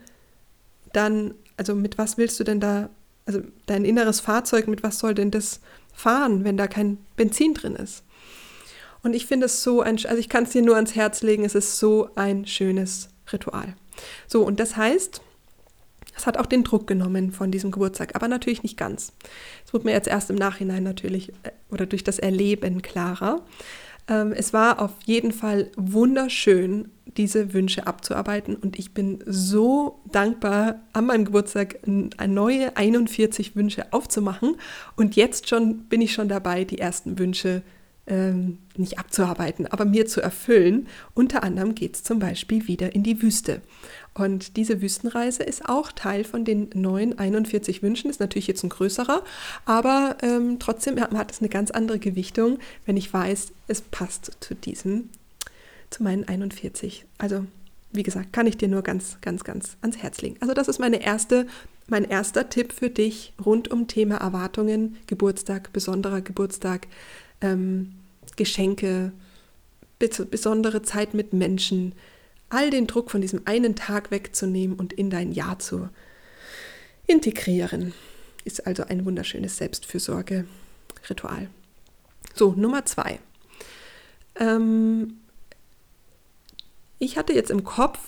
dann, 0.93 1.33
also 1.57 1.75
mit 1.75 1.97
was 1.97 2.17
willst 2.17 2.39
du 2.39 2.43
denn 2.43 2.59
da, 2.59 2.89
also 3.25 3.41
dein 3.65 3.83
inneres 3.83 4.19
Fahrzeug, 4.21 4.67
mit 4.67 4.83
was 4.83 4.99
soll 4.99 5.13
denn 5.13 5.31
das 5.31 5.59
fahren, 5.93 6.43
wenn 6.43 6.57
da 6.57 6.67
kein 6.67 6.97
Benzin 7.15 7.53
drin 7.53 7.75
ist. 7.75 8.03
Und 9.01 9.13
ich 9.13 9.25
finde 9.25 9.45
es 9.45 9.63
so 9.63 9.81
ein, 9.81 9.95
also 10.05 10.17
ich 10.17 10.29
kann 10.29 10.43
es 10.43 10.51
dir 10.51 10.61
nur 10.61 10.75
ans 10.75 10.95
Herz 10.95 11.21
legen, 11.21 11.45
es 11.45 11.55
ist 11.55 11.77
so 11.77 12.09
ein 12.15 12.45
schönes 12.45 13.09
Ritual. 13.31 13.75
So, 14.27 14.43
und 14.45 14.59
das 14.59 14.75
heißt, 14.75 15.21
es 16.15 16.27
hat 16.27 16.37
auch 16.37 16.45
den 16.45 16.65
Druck 16.65 16.85
genommen 16.85 17.31
von 17.31 17.49
diesem 17.49 17.71
Geburtstag, 17.71 18.15
aber 18.15 18.27
natürlich 18.27 18.61
nicht 18.61 18.77
ganz. 18.77 19.13
Es 19.65 19.73
wurde 19.73 19.85
mir 19.85 19.93
jetzt 19.93 20.07
erst 20.07 20.29
im 20.29 20.35
Nachhinein 20.35 20.83
natürlich 20.83 21.29
äh, 21.43 21.51
oder 21.71 21.85
durch 21.85 22.03
das 22.03 22.19
Erleben 22.19 22.81
klarer. 22.81 23.41
Ähm, 24.09 24.33
es 24.33 24.51
war 24.51 24.81
auf 24.81 24.91
jeden 25.05 25.31
Fall 25.31 25.71
wunderschön, 25.77 26.89
diese 27.17 27.53
Wünsche 27.53 27.87
abzuarbeiten 27.87 28.55
und 28.55 28.77
ich 28.77 28.93
bin 28.93 29.23
so 29.25 29.99
dankbar, 30.11 30.79
an 30.93 31.05
meinem 31.05 31.25
Geburtstag 31.25 31.79
neue 31.85 32.75
41 32.77 33.55
Wünsche 33.55 33.91
aufzumachen. 33.93 34.57
Und 34.95 35.15
jetzt 35.15 35.49
schon 35.49 35.85
bin 35.85 36.01
ich 36.01 36.13
schon 36.13 36.29
dabei, 36.29 36.65
die 36.65 36.77
ersten 36.77 37.17
Wünsche 37.17 37.63
ähm, 38.09 38.57
nicht 38.75 38.99
abzuarbeiten, 38.99 39.67
aber 39.67 39.85
mir 39.85 40.05
zu 40.05 40.21
erfüllen. 40.21 40.87
Unter 41.13 41.43
anderem 41.43 41.75
geht 41.75 41.95
es 41.95 42.03
zum 42.03 42.19
Beispiel 42.19 42.67
wieder 42.67 42.93
in 42.93 43.03
die 43.03 43.21
Wüste. 43.21 43.61
Und 44.13 44.57
diese 44.57 44.81
Wüstenreise 44.81 45.43
ist 45.43 45.69
auch 45.69 45.91
Teil 45.91 46.23
von 46.23 46.43
den 46.43 46.69
neuen 46.73 47.17
41 47.17 47.81
Wünschen. 47.83 48.09
Ist 48.09 48.19
natürlich 48.19 48.47
jetzt 48.47 48.63
ein 48.63 48.69
größerer, 48.69 49.23
aber 49.65 50.17
ähm, 50.21 50.57
trotzdem 50.59 50.99
hat 50.99 51.31
es 51.31 51.39
eine 51.39 51.49
ganz 51.49 51.71
andere 51.71 51.99
Gewichtung, 51.99 52.59
wenn 52.85 52.97
ich 52.97 53.13
weiß, 53.13 53.53
es 53.67 53.81
passt 53.81 54.31
zu 54.39 54.55
diesem, 54.55 55.09
zu 55.89 56.03
meinen 56.03 56.27
41. 56.27 57.05
Also, 57.17 57.45
wie 57.91 58.03
gesagt, 58.03 58.33
kann 58.33 58.47
ich 58.47 58.57
dir 58.57 58.67
nur 58.67 58.81
ganz, 58.81 59.17
ganz, 59.21 59.43
ganz 59.43 59.77
ans 59.81 59.97
Herz 59.97 60.21
legen. 60.21 60.37
Also, 60.41 60.53
das 60.53 60.67
ist 60.67 60.79
meine 60.79 61.01
erste, 61.01 61.47
mein 61.87 62.03
erster 62.03 62.49
Tipp 62.49 62.73
für 62.73 62.89
dich 62.89 63.33
rund 63.43 63.71
um 63.71 63.87
Thema 63.87 64.17
Erwartungen, 64.17 64.97
Geburtstag, 65.07 65.71
besonderer 65.71 66.21
Geburtstag, 66.21 66.87
ähm, 67.41 67.93
Geschenke, 68.39 69.11
besondere 69.99 70.81
Zeit 70.81 71.13
mit 71.13 71.33
Menschen, 71.33 71.93
all 72.47 72.69
den 72.69 72.87
Druck 72.87 73.11
von 73.11 73.19
diesem 73.19 73.41
einen 73.45 73.75
Tag 73.75 74.11
wegzunehmen 74.11 74.77
und 74.77 74.93
in 74.93 75.09
dein 75.09 75.33
Jahr 75.33 75.59
zu 75.59 75.89
integrieren. 77.05 77.93
Ist 78.45 78.65
also 78.65 78.83
ein 78.85 79.05
wunderschönes 79.05 79.57
Selbstfürsorge-Ritual. 79.57 81.49
So, 82.33 82.53
Nummer 82.53 82.85
zwei. 82.85 83.19
Ähm, 84.35 85.17
ich 86.97 87.17
hatte 87.17 87.33
jetzt 87.33 87.51
im 87.51 87.65
Kopf, 87.65 87.99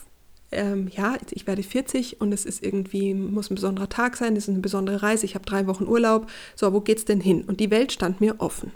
ähm, 0.52 0.88
ja, 0.88 1.18
ich 1.32 1.46
werde 1.46 1.62
40 1.62 2.22
und 2.22 2.32
es 2.32 2.46
ist 2.46 2.64
irgendwie, 2.64 3.14
muss 3.14 3.52
ein 3.52 3.56
besonderer 3.56 3.90
Tag 3.90 4.16
sein, 4.16 4.38
es 4.38 4.46
ist 4.46 4.54
eine 4.54 4.60
besondere 4.60 5.04
Reise, 5.04 5.26
ich 5.26 5.36
habe 5.36 5.46
drei 5.46 5.68
Wochen 5.68 5.88
Urlaub. 5.88 6.30
So, 6.56 6.72
wo 6.72 6.80
geht's 6.80 7.04
denn 7.04 7.20
hin? 7.20 7.44
Und 7.44 7.60
die 7.60 7.70
Welt 7.70 7.92
stand 7.92 8.22
mir 8.22 8.40
offen. 8.40 8.72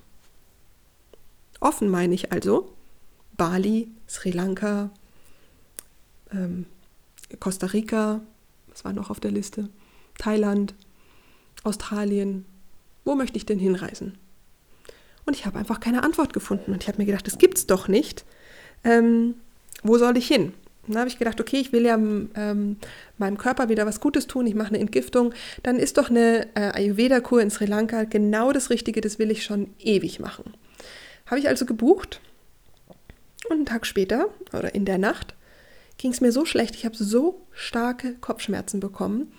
Offen 1.65 1.89
meine 1.89 2.13
ich 2.13 2.31
also 2.31 2.71
Bali, 3.37 3.87
Sri 4.07 4.29
Lanka, 4.29 4.91
ähm, 6.31 6.67
Costa 7.39 7.65
Rica, 7.65 8.21
was 8.67 8.85
war 8.85 8.93
noch 8.93 9.09
auf 9.09 9.19
der 9.19 9.31
Liste? 9.31 9.69
Thailand, 10.19 10.75
Australien. 11.63 12.45
Wo 13.03 13.15
möchte 13.15 13.37
ich 13.37 13.47
denn 13.47 13.57
hinreisen? 13.57 14.15
Und 15.25 15.35
ich 15.35 15.47
habe 15.47 15.57
einfach 15.57 15.79
keine 15.79 16.03
Antwort 16.03 16.33
gefunden. 16.33 16.71
Und 16.71 16.83
ich 16.83 16.87
habe 16.87 16.99
mir 16.99 17.07
gedacht, 17.07 17.25
das 17.25 17.39
gibt's 17.39 17.65
doch 17.65 17.87
nicht. 17.87 18.25
Ähm, 18.83 19.33
wo 19.81 19.97
soll 19.97 20.17
ich 20.17 20.27
hin? 20.27 20.53
Dann 20.85 20.99
habe 20.99 21.09
ich 21.09 21.17
gedacht, 21.17 21.41
okay, 21.41 21.57
ich 21.57 21.73
will 21.73 21.83
ja 21.83 21.95
ähm, 21.95 22.77
meinem 23.17 23.39
Körper 23.39 23.69
wieder 23.69 23.87
was 23.87 24.01
Gutes 24.01 24.27
tun, 24.27 24.45
ich 24.45 24.53
mache 24.53 24.67
eine 24.67 24.77
Entgiftung, 24.77 25.33
dann 25.63 25.77
ist 25.77 25.97
doch 25.97 26.11
eine 26.11 26.47
äh, 26.53 26.73
Ayurveda-Kur 26.75 27.41
in 27.41 27.49
Sri 27.49 27.65
Lanka 27.65 28.03
genau 28.03 28.53
das 28.53 28.69
Richtige, 28.69 29.01
das 29.01 29.17
will 29.17 29.31
ich 29.31 29.43
schon 29.43 29.73
ewig 29.79 30.19
machen. 30.19 30.53
Habe 31.25 31.39
ich 31.39 31.47
also 31.47 31.65
gebucht 31.65 32.21
und 33.49 33.55
einen 33.55 33.65
Tag 33.65 33.85
später 33.85 34.29
oder 34.53 34.75
in 34.75 34.85
der 34.85 34.97
Nacht 34.97 35.35
ging 35.97 36.11
es 36.11 36.21
mir 36.21 36.31
so 36.31 36.45
schlecht. 36.45 36.75
Ich 36.75 36.85
habe 36.85 36.95
so 36.95 37.41
starke 37.51 38.15
Kopfschmerzen 38.15 38.79
bekommen. 38.79 39.31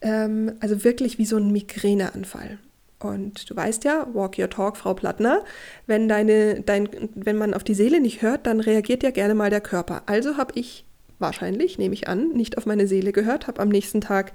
Ähm, 0.00 0.52
also 0.60 0.84
wirklich 0.84 1.18
wie 1.18 1.26
so 1.26 1.36
ein 1.36 1.50
Migräneanfall. 1.50 2.58
Und 3.00 3.50
du 3.50 3.56
weißt 3.56 3.84
ja, 3.84 4.06
walk 4.12 4.38
your 4.38 4.48
talk, 4.48 4.76
Frau 4.76 4.94
Plattner, 4.94 5.44
wenn, 5.86 6.08
deine, 6.08 6.62
dein, 6.62 6.88
wenn 7.14 7.36
man 7.36 7.52
auf 7.52 7.64
die 7.64 7.74
Seele 7.74 8.00
nicht 8.00 8.22
hört, 8.22 8.46
dann 8.46 8.60
reagiert 8.60 9.02
ja 9.02 9.10
gerne 9.10 9.34
mal 9.34 9.50
der 9.50 9.60
Körper. 9.60 10.02
Also 10.06 10.36
habe 10.36 10.52
ich 10.58 10.84
wahrscheinlich, 11.18 11.78
nehme 11.78 11.94
ich 11.94 12.08
an, 12.08 12.30
nicht 12.30 12.56
auf 12.56 12.66
meine 12.66 12.86
Seele 12.86 13.12
gehört, 13.12 13.46
habe 13.46 13.60
am 13.60 13.68
nächsten 13.68 14.00
Tag 14.00 14.32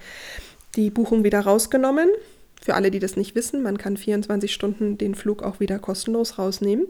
die 0.75 0.91
Buchung 0.91 1.23
wieder 1.23 1.39
rausgenommen. 1.39 2.09
Für 2.59 2.75
alle, 2.75 2.91
die 2.91 2.99
das 2.99 3.15
nicht 3.15 3.35
wissen, 3.35 3.61
man 3.63 3.77
kann 3.77 3.97
24 3.97 4.53
Stunden 4.53 4.97
den 4.97 5.15
Flug 5.15 5.43
auch 5.43 5.59
wieder 5.59 5.79
kostenlos 5.79 6.37
rausnehmen. 6.37 6.87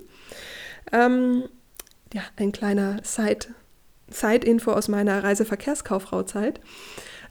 Ähm, 0.91 1.43
ja, 2.13 2.23
ein 2.38 2.51
kleiner 2.51 3.01
Side, 3.03 3.47
Side-Info 4.09 4.71
aus 4.71 4.88
meiner 4.88 5.23
Reiseverkehrskauffrau-Zeit. 5.23 6.59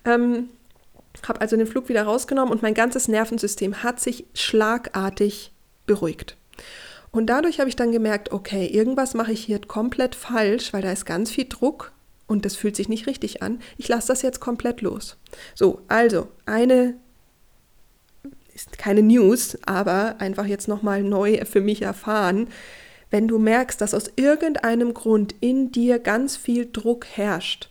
Ähm, 0.05 0.51
habe 1.27 1.41
also 1.41 1.57
den 1.57 1.67
Flug 1.67 1.89
wieder 1.89 2.05
rausgenommen 2.05 2.53
und 2.53 2.63
mein 2.63 2.75
ganzes 2.75 3.09
Nervensystem 3.09 3.83
hat 3.83 3.99
sich 3.99 4.25
schlagartig 4.35 5.53
beruhigt. 5.87 6.37
Und 7.11 7.27
dadurch 7.27 7.59
habe 7.59 7.69
ich 7.69 7.77
dann 7.77 7.91
gemerkt, 7.91 8.33
okay, 8.33 8.67
irgendwas 8.67 9.15
mache 9.15 9.33
ich 9.33 9.45
hier 9.45 9.61
komplett 9.61 10.15
falsch, 10.15 10.73
weil 10.73 10.83
da 10.83 10.93
ist 10.93 11.07
ganz 11.07 11.31
viel 11.31 11.47
Druck 11.49 11.93
und 12.27 12.45
das 12.45 12.55
fühlt 12.55 12.77
sich 12.77 12.89
nicht 12.89 13.07
richtig 13.07 13.43
an. 13.43 13.61
Ich 13.79 13.89
lasse 13.89 14.09
das 14.09 14.23
jetzt 14.23 14.41
komplett 14.41 14.83
los. 14.83 15.17
So, 15.55 15.81
also 15.89 16.29
eine 16.47 16.95
ist 18.67 18.79
keine 18.79 19.03
News, 19.03 19.59
aber 19.67 20.17
einfach 20.21 20.47
jetzt 20.47 20.69
nochmal 20.69 21.03
neu 21.03 21.45
für 21.45 21.61
mich 21.61 21.83
erfahren 21.83 22.49
wenn 23.11 23.29
du 23.29 23.39
merkst, 23.39 23.81
dass 23.81 23.95
aus 23.95 24.11
irgendeinem 24.17 24.95
Grund 24.95 25.35
in 25.41 25.73
dir 25.73 25.99
ganz 25.99 26.37
viel 26.37 26.69
Druck 26.71 27.07
herrscht. 27.07 27.71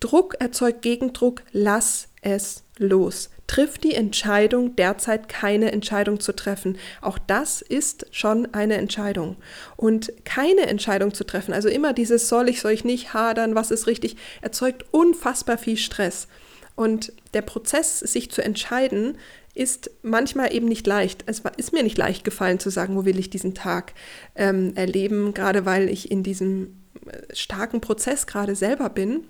Druck 0.00 0.36
erzeugt 0.38 0.82
Gegendruck, 0.82 1.42
lass 1.52 2.08
es 2.22 2.62
los. 2.78 3.30
Triff 3.48 3.78
die 3.78 3.94
Entscheidung, 3.94 4.76
derzeit 4.76 5.28
keine 5.28 5.72
Entscheidung 5.72 6.20
zu 6.20 6.32
treffen. 6.36 6.76
Auch 7.00 7.18
das 7.18 7.62
ist 7.62 8.06
schon 8.12 8.52
eine 8.52 8.76
Entscheidung. 8.76 9.36
Und 9.76 10.12
keine 10.24 10.66
Entscheidung 10.66 11.14
zu 11.14 11.24
treffen, 11.24 11.54
also 11.54 11.68
immer 11.68 11.94
dieses 11.94 12.28
soll 12.28 12.48
ich, 12.48 12.60
soll 12.60 12.72
ich 12.72 12.84
nicht 12.84 13.14
hadern, 13.14 13.54
was 13.54 13.70
ist 13.70 13.86
richtig, 13.86 14.16
erzeugt 14.42 14.84
unfassbar 14.92 15.58
viel 15.58 15.78
Stress. 15.78 16.28
Und 16.76 17.12
der 17.34 17.42
Prozess, 17.42 17.98
sich 17.98 18.30
zu 18.30 18.44
entscheiden, 18.44 19.18
ist 19.58 19.90
manchmal 20.02 20.54
eben 20.54 20.66
nicht 20.66 20.86
leicht. 20.86 21.24
Es 21.26 21.42
ist 21.56 21.72
mir 21.72 21.82
nicht 21.82 21.98
leicht 21.98 22.24
gefallen 22.24 22.60
zu 22.60 22.70
sagen, 22.70 22.96
wo 22.96 23.04
will 23.04 23.18
ich 23.18 23.28
diesen 23.28 23.54
Tag 23.54 23.92
ähm, 24.36 24.72
erleben, 24.76 25.34
gerade 25.34 25.66
weil 25.66 25.88
ich 25.88 26.10
in 26.10 26.22
diesem 26.22 26.76
äh, 27.06 27.34
starken 27.34 27.80
Prozess 27.80 28.28
gerade 28.28 28.54
selber 28.54 28.88
bin. 28.88 29.24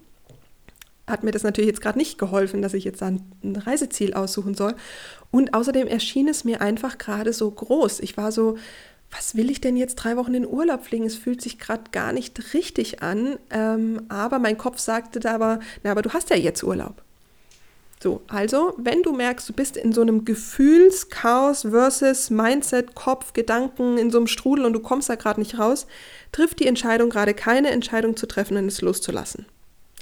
Hat 1.06 1.24
mir 1.24 1.30
das 1.30 1.44
natürlich 1.44 1.68
jetzt 1.68 1.80
gerade 1.80 1.96
nicht 1.96 2.18
geholfen, 2.18 2.60
dass 2.60 2.74
ich 2.74 2.84
jetzt 2.84 3.02
ein 3.02 3.22
Reiseziel 3.42 4.12
aussuchen 4.12 4.54
soll. 4.54 4.74
Und 5.30 5.54
außerdem 5.54 5.88
erschien 5.88 6.28
es 6.28 6.44
mir 6.44 6.60
einfach 6.60 6.98
gerade 6.98 7.32
so 7.32 7.50
groß. 7.50 8.00
Ich 8.00 8.18
war 8.18 8.30
so, 8.30 8.58
was 9.10 9.34
will 9.34 9.50
ich 9.50 9.62
denn 9.62 9.78
jetzt 9.78 9.94
drei 9.94 10.18
Wochen 10.18 10.34
in 10.34 10.46
Urlaub 10.46 10.84
fliegen? 10.84 11.06
Es 11.06 11.16
fühlt 11.16 11.40
sich 11.40 11.58
gerade 11.58 11.84
gar 11.90 12.12
nicht 12.12 12.52
richtig 12.52 13.02
an. 13.02 13.38
Ähm, 13.48 14.02
aber 14.10 14.38
mein 14.38 14.58
Kopf 14.58 14.78
sagte 14.78 15.20
da 15.20 15.34
aber, 15.34 15.60
na, 15.82 15.92
aber 15.92 16.02
du 16.02 16.12
hast 16.12 16.28
ja 16.28 16.36
jetzt 16.36 16.62
Urlaub. 16.62 17.02
So, 18.00 18.22
also, 18.28 18.74
wenn 18.76 19.02
du 19.02 19.12
merkst, 19.12 19.48
du 19.48 19.52
bist 19.52 19.76
in 19.76 19.92
so 19.92 20.02
einem 20.02 20.24
Gefühlschaos 20.24 21.62
versus 21.62 22.30
Mindset, 22.30 22.94
Kopf, 22.94 23.32
Gedanken, 23.32 23.98
in 23.98 24.10
so 24.10 24.18
einem 24.18 24.28
Strudel 24.28 24.64
und 24.64 24.72
du 24.72 24.80
kommst 24.80 25.08
da 25.08 25.16
gerade 25.16 25.40
nicht 25.40 25.58
raus, 25.58 25.86
triff 26.30 26.54
die 26.54 26.66
Entscheidung, 26.66 27.10
gerade 27.10 27.34
keine 27.34 27.70
Entscheidung 27.70 28.16
zu 28.16 28.26
treffen 28.26 28.56
und 28.56 28.66
es 28.66 28.82
loszulassen. 28.82 29.46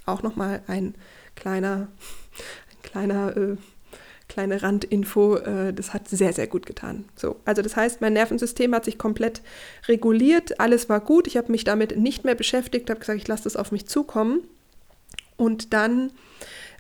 Auch 0.04 0.22
nochmal 0.22 0.62
ein 0.66 0.94
kleiner, 1.36 1.88
ein 2.70 2.82
kleiner, 2.82 3.36
äh, 3.36 3.56
kleine 4.28 4.62
Randinfo, 4.62 5.36
äh, 5.36 5.72
das 5.72 5.94
hat 5.94 6.06
sehr, 6.08 6.34
sehr 6.34 6.48
gut 6.48 6.66
getan. 6.66 7.06
So, 7.14 7.36
also 7.46 7.62
das 7.62 7.76
heißt, 7.76 8.02
mein 8.02 8.12
Nervensystem 8.12 8.74
hat 8.74 8.84
sich 8.84 8.98
komplett 8.98 9.40
reguliert, 9.88 10.60
alles 10.60 10.90
war 10.90 11.00
gut, 11.00 11.26
ich 11.26 11.38
habe 11.38 11.50
mich 11.50 11.64
damit 11.64 11.96
nicht 11.96 12.24
mehr 12.24 12.34
beschäftigt, 12.34 12.90
habe 12.90 13.00
gesagt, 13.00 13.20
ich 13.20 13.28
lasse 13.28 13.44
das 13.44 13.56
auf 13.56 13.72
mich 13.72 13.86
zukommen. 13.86 14.40
Und 15.38 15.72
dann 15.72 16.12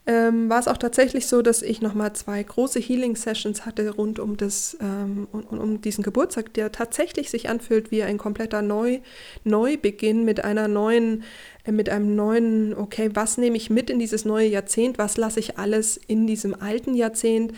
ähm, 0.06 0.48
war 0.48 0.60
es 0.60 0.68
auch 0.68 0.76
tatsächlich 0.76 1.26
so, 1.26 1.42
dass 1.42 1.62
ich 1.62 1.82
nochmal 1.82 2.12
zwei 2.12 2.40
große 2.40 2.78
Healing-Sessions 2.78 3.66
hatte 3.66 3.90
rund 3.90 4.20
um, 4.20 4.36
das, 4.36 4.76
ähm, 4.80 5.26
um, 5.32 5.44
um 5.58 5.80
diesen 5.80 6.04
Geburtstag, 6.04 6.54
der 6.54 6.70
tatsächlich 6.70 7.28
sich 7.28 7.48
anfühlt 7.48 7.90
wie 7.90 8.04
ein 8.04 8.16
kompletter 8.16 8.62
Neu 8.62 9.00
Neubeginn 9.42 10.24
mit 10.24 10.44
einer 10.44 10.68
neuen, 10.68 11.24
äh, 11.64 11.72
mit 11.72 11.88
einem 11.88 12.14
neuen, 12.14 12.72
okay, 12.74 13.10
was 13.14 13.36
nehme 13.36 13.56
ich 13.56 13.68
mit 13.68 13.90
in 13.90 13.98
dieses 13.98 14.24
neue 14.24 14.46
Jahrzehnt, 14.46 14.96
was 14.96 15.16
lasse 15.16 15.40
ich 15.40 15.58
alles 15.58 15.96
in 15.96 16.28
diesem 16.28 16.54
alten 16.54 16.94
Jahrzehnt. 16.94 17.52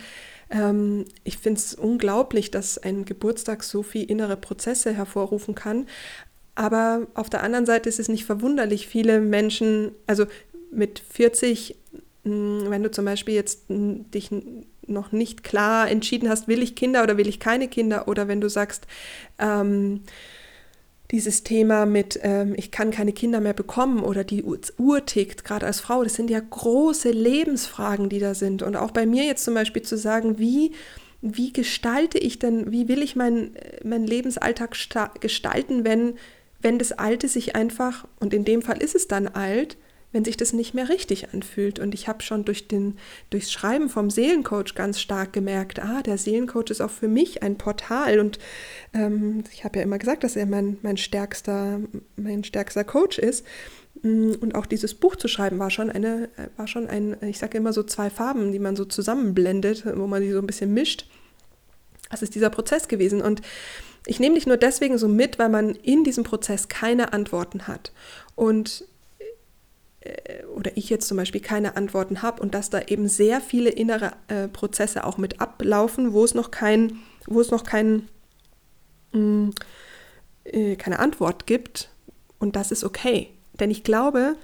Ähm, 0.49 1.05
ich 1.23 1.37
finde 1.37 1.59
es 1.59 1.75
unglaublich, 1.75 2.49
dass 2.49 2.79
ein 2.79 3.05
Geburtstag 3.05 3.63
so 3.63 3.83
viel 3.83 4.09
innere 4.09 4.37
Prozesse 4.37 4.91
hervorrufen 4.91 5.53
kann. 5.53 5.85
Aber 6.55 7.05
auf 7.13 7.29
der 7.29 7.43
anderen 7.43 7.67
Seite 7.67 7.89
ist 7.89 7.99
es 7.99 8.09
nicht 8.09 8.25
verwunderlich, 8.25 8.87
viele 8.87 9.21
Menschen, 9.21 9.91
also 10.07 10.25
mit 10.71 10.99
40 10.99 11.69
hm, 11.69 11.78
wenn 12.69 12.83
du 12.83 12.91
zum 12.91 13.05
Beispiel 13.05 13.35
jetzt 13.35 13.65
dich 13.69 14.29
noch 14.87 15.11
nicht 15.11 15.43
klar 15.43 15.89
entschieden 15.89 16.29
hast, 16.29 16.47
will 16.47 16.63
ich 16.63 16.75
Kinder 16.75 17.03
oder 17.03 17.17
will 17.17 17.27
ich 17.27 17.39
keine 17.39 17.67
Kinder, 17.67 18.07
oder 18.07 18.27
wenn 18.27 18.41
du 18.41 18.49
sagst, 18.49 18.87
ähm, 19.37 20.01
dieses 21.11 21.43
Thema 21.43 21.85
mit, 21.85 22.19
ähm, 22.21 22.53
ich 22.55 22.71
kann 22.71 22.91
keine 22.91 23.13
Kinder 23.13 23.39
mehr 23.39 23.53
bekommen 23.53 24.03
oder 24.03 24.23
die 24.23 24.43
Uhr 24.43 25.05
tickt, 25.05 25.43
gerade 25.43 25.65
als 25.65 25.79
Frau, 25.79 26.03
das 26.03 26.13
sind 26.13 26.29
ja 26.29 26.39
große 26.39 27.09
Lebensfragen, 27.09 28.09
die 28.09 28.19
da 28.19 28.35
sind. 28.35 28.61
Und 28.61 28.75
auch 28.75 28.91
bei 28.91 29.05
mir 29.05 29.23
jetzt 29.23 29.43
zum 29.43 29.55
Beispiel 29.55 29.81
zu 29.81 29.97
sagen, 29.97 30.37
wie 30.37 30.73
wie 31.21 31.51
gestalte 31.51 32.17
ich 32.17 32.39
denn, 32.39 32.71
wie 32.71 32.87
will 32.87 33.01
ich 33.01 33.15
meinen 33.15 33.55
mein 33.83 34.05
Lebensalltag 34.05 34.75
gestalten, 35.19 35.83
wenn, 35.83 36.13
wenn 36.61 36.79
das 36.79 36.93
Alte 36.93 37.27
sich 37.27 37.55
einfach, 37.55 38.07
und 38.19 38.33
in 38.33 38.45
dem 38.45 38.61
Fall 38.61 38.81
ist 38.81 38.95
es 38.95 39.07
dann 39.07 39.27
alt, 39.27 39.77
wenn 40.11 40.25
sich 40.25 40.37
das 40.37 40.53
nicht 40.53 40.73
mehr 40.73 40.89
richtig 40.89 41.33
anfühlt. 41.33 41.79
Und 41.79 41.93
ich 41.93 42.07
habe 42.07 42.23
schon 42.23 42.45
durch 42.45 42.67
den, 42.67 42.97
durchs 43.29 43.51
Schreiben 43.51 43.89
vom 43.89 44.09
Seelencoach 44.09 44.73
ganz 44.75 44.99
stark 44.99 45.33
gemerkt, 45.33 45.79
ah, 45.79 46.01
der 46.01 46.17
Seelencoach 46.17 46.69
ist 46.69 46.81
auch 46.81 46.89
für 46.89 47.07
mich 47.07 47.43
ein 47.43 47.57
Portal. 47.57 48.19
Und 48.19 48.39
ähm, 48.93 49.43
ich 49.53 49.63
habe 49.63 49.77
ja 49.77 49.83
immer 49.83 49.99
gesagt, 49.99 50.23
dass 50.23 50.35
er 50.35 50.47
mein, 50.47 50.77
mein, 50.81 50.97
stärkster, 50.97 51.79
mein 52.15 52.43
stärkster 52.43 52.83
Coach 52.83 53.19
ist. 53.19 53.45
Mm, 54.01 54.31
und 54.39 54.55
auch 54.55 54.65
dieses 54.65 54.95
Buch 54.95 55.15
zu 55.15 55.27
schreiben 55.27 55.59
war 55.59 55.69
schon 55.69 55.91
eine, 55.91 56.29
war 56.57 56.67
schon 56.67 56.87
ein, 56.87 57.17
ich 57.21 57.37
sage 57.37 57.57
immer 57.57 57.73
so 57.73 57.83
zwei 57.83 58.09
Farben, 58.09 58.51
die 58.51 58.59
man 58.59 58.75
so 58.75 58.85
zusammenblendet, 58.85 59.85
wo 59.95 60.07
man 60.07 60.23
die 60.23 60.31
so 60.31 60.39
ein 60.39 60.47
bisschen 60.47 60.73
mischt. 60.73 61.07
Das 62.09 62.23
ist 62.23 62.33
dieser 62.33 62.49
Prozess 62.49 62.87
gewesen. 62.87 63.21
Und 63.21 63.41
ich 64.07 64.19
nehme 64.19 64.33
dich 64.33 64.47
nur 64.47 64.57
deswegen 64.57 64.97
so 64.97 65.07
mit, 65.07 65.37
weil 65.37 65.49
man 65.49 65.75
in 65.75 66.03
diesem 66.03 66.23
Prozess 66.23 66.67
keine 66.67 67.13
Antworten 67.13 67.67
hat. 67.67 67.91
Und 68.33 68.85
oder 70.55 70.75
ich 70.75 70.89
jetzt 70.89 71.07
zum 71.07 71.17
Beispiel 71.17 71.41
keine 71.41 71.75
Antworten 71.75 72.21
habe 72.21 72.41
und 72.41 72.53
dass 72.53 72.69
da 72.69 72.81
eben 72.81 73.07
sehr 73.07 73.41
viele 73.41 73.69
innere 73.69 74.13
äh, 74.27 74.47
Prozesse 74.47 75.03
auch 75.03 75.17
mit 75.17 75.41
ablaufen, 75.41 76.13
wo 76.13 76.23
es 76.23 76.33
noch 76.33 76.51
kein, 76.51 76.97
wo 77.27 77.41
es 77.41 77.51
noch 77.51 77.63
kein, 77.63 78.07
mh, 79.11 79.19
mm, 79.19 79.51
äh, 80.45 80.75
keine 80.75 80.99
Antwort 80.99 81.47
gibt 81.47 81.89
und 82.39 82.55
das 82.55 82.71
ist 82.71 82.83
okay. 82.83 83.29
Denn 83.59 83.71
ich 83.71 83.83
glaube, 83.83 84.35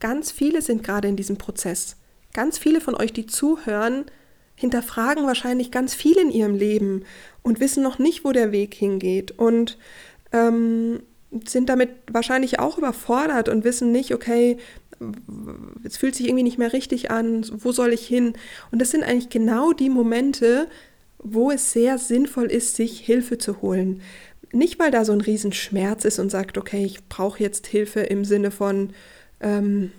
ganz 0.00 0.30
viele 0.30 0.62
sind 0.62 0.84
gerade 0.84 1.08
in 1.08 1.16
diesem 1.16 1.36
Prozess. 1.36 1.96
Ganz 2.32 2.58
viele 2.58 2.80
von 2.80 2.94
euch, 2.94 3.12
die 3.12 3.26
zuhören, 3.26 4.06
hinterfragen 4.56 5.26
wahrscheinlich 5.26 5.70
ganz 5.70 5.94
viel 5.94 6.16
in 6.16 6.30
ihrem 6.30 6.54
Leben 6.54 7.04
und 7.42 7.60
wissen 7.60 7.82
noch 7.82 7.98
nicht, 7.98 8.24
wo 8.24 8.32
der 8.32 8.52
Weg 8.52 8.74
hingeht 8.74 9.32
und 9.32 9.78
ähm, 10.32 11.02
sind 11.46 11.68
damit 11.68 11.90
wahrscheinlich 12.10 12.60
auch 12.60 12.78
überfordert 12.78 13.48
und 13.48 13.64
wissen 13.64 13.90
nicht, 13.90 14.14
okay, 14.14 14.58
es 15.84 15.96
fühlt 15.96 16.14
sich 16.14 16.26
irgendwie 16.26 16.44
nicht 16.44 16.58
mehr 16.58 16.72
richtig 16.72 17.10
an, 17.10 17.44
wo 17.52 17.72
soll 17.72 17.92
ich 17.92 18.06
hin? 18.06 18.34
Und 18.70 18.80
das 18.80 18.90
sind 18.90 19.04
eigentlich 19.04 19.28
genau 19.28 19.72
die 19.72 19.90
Momente, 19.90 20.68
wo 21.18 21.50
es 21.50 21.72
sehr 21.72 21.98
sinnvoll 21.98 22.46
ist, 22.46 22.76
sich 22.76 23.00
Hilfe 23.00 23.38
zu 23.38 23.62
holen. 23.62 24.02
Nicht, 24.52 24.78
weil 24.78 24.90
da 24.90 25.04
so 25.04 25.12
ein 25.12 25.20
Riesenschmerz 25.20 26.04
ist 26.04 26.18
und 26.18 26.30
sagt, 26.30 26.58
okay, 26.58 26.84
ich 26.84 27.04
brauche 27.08 27.42
jetzt 27.42 27.66
Hilfe 27.66 28.00
im 28.00 28.24
Sinne 28.24 28.50
von, 28.50 28.90
ähm, 29.40 29.90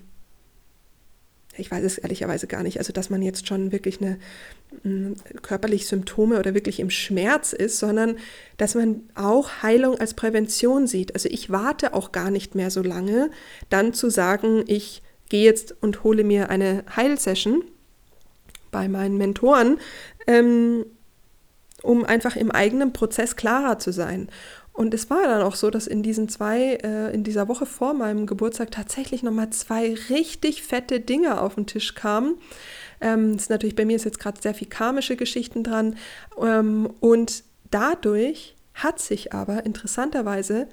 ich 1.57 1.69
weiß 1.71 1.83
es 1.83 1.97
ehrlicherweise 1.97 2.47
gar 2.47 2.63
nicht, 2.63 2.77
also 2.77 2.93
dass 2.93 3.09
man 3.09 3.21
jetzt 3.21 3.47
schon 3.47 3.71
wirklich 3.71 4.01
eine 4.01 4.17
körperliche 5.41 5.85
Symptome 5.85 6.39
oder 6.39 6.53
wirklich 6.53 6.79
im 6.79 6.89
Schmerz 6.89 7.53
ist, 7.53 7.79
sondern 7.79 8.17
dass 8.57 8.75
man 8.75 9.09
auch 9.15 9.63
Heilung 9.63 9.99
als 9.99 10.13
Prävention 10.13 10.87
sieht. 10.87 11.13
Also 11.13 11.29
ich 11.29 11.49
warte 11.49 11.93
auch 11.93 12.11
gar 12.11 12.31
nicht 12.31 12.55
mehr 12.55 12.71
so 12.71 12.81
lange, 12.81 13.31
dann 13.69 13.93
zu 13.93 14.09
sagen, 14.09 14.63
ich 14.67 15.01
gehe 15.29 15.45
jetzt 15.45 15.75
und 15.81 16.03
hole 16.03 16.23
mir 16.23 16.49
eine 16.49 16.83
Heilsession 16.95 17.63
bei 18.71 18.87
meinen 18.87 19.17
Mentoren, 19.17 19.77
ähm, 20.27 20.85
um 21.81 22.03
einfach 22.03 22.35
im 22.35 22.51
eigenen 22.51 22.93
Prozess 22.93 23.35
klarer 23.35 23.79
zu 23.79 23.91
sein. 23.91 24.29
Und 24.75 24.93
es 24.93 25.09
war 25.09 25.23
dann 25.23 25.41
auch 25.41 25.55
so, 25.55 25.69
dass 25.69 25.87
in 25.87 26.03
diesen 26.03 26.27
zwei, 26.27 26.77
äh, 26.83 27.13
in 27.13 27.23
dieser 27.23 27.47
Woche 27.47 27.65
vor 27.65 27.93
meinem 27.93 28.25
Geburtstag 28.25 28.71
tatsächlich 28.71 29.23
nochmal 29.23 29.49
zwei 29.51 29.95
richtig 30.09 30.63
fette 30.63 30.99
Dinge 30.99 31.39
auf 31.39 31.55
den 31.55 31.65
Tisch 31.65 31.95
kamen. 31.95 32.35
Ähm, 33.01 33.35
ist 33.35 33.49
natürlich 33.49 33.75
bei 33.75 33.85
mir 33.85 33.95
ist 33.95 34.05
jetzt 34.05 34.19
gerade 34.19 34.41
sehr 34.41 34.53
viel 34.53 34.67
karmische 34.67 35.15
Geschichten 35.15 35.63
dran. 35.63 35.97
Ähm, 36.41 36.89
und 36.99 37.43
dadurch 37.71 38.55
hat 38.73 38.99
sich 38.99 39.33
aber 39.33 39.65
interessanterweise 39.65 40.67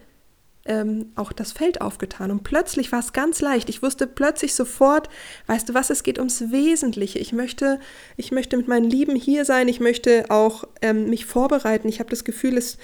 ähm, 0.65 1.13
auch 1.17 1.33
das 1.33 1.53
Feld 1.53 1.81
aufgetan. 1.81 2.31
Und 2.31 2.45
plötzlich 2.45 2.93
war 2.93 3.01
es 3.01 3.13
ganz 3.13 3.41
leicht. 3.41 3.69
Ich 3.69 3.83
wusste 3.83 4.07
plötzlich 4.07 4.55
sofort, 4.55 5.09
weißt 5.47 5.69
du 5.69 5.75
was, 5.75 5.91
es 5.91 6.03
geht 6.03 6.19
ums 6.19 6.53
Wesentliche. 6.53 7.19
Ich 7.19 7.33
möchte, 7.33 7.81
ich 8.17 8.31
möchte 8.31 8.57
mit 8.57 8.69
meinen 8.69 8.89
Lieben 8.89 9.17
hier 9.17 9.45
sein. 9.45 9.69
Ich 9.69 9.81
möchte 9.81 10.27
auch 10.29 10.65
ähm, 10.81 11.11
mich 11.11 11.27
vorbereiten. 11.27 11.89
Ich 11.89 11.99
habe 11.99 12.11
das 12.11 12.25
Gefühl, 12.25 12.57
es, 12.57 12.79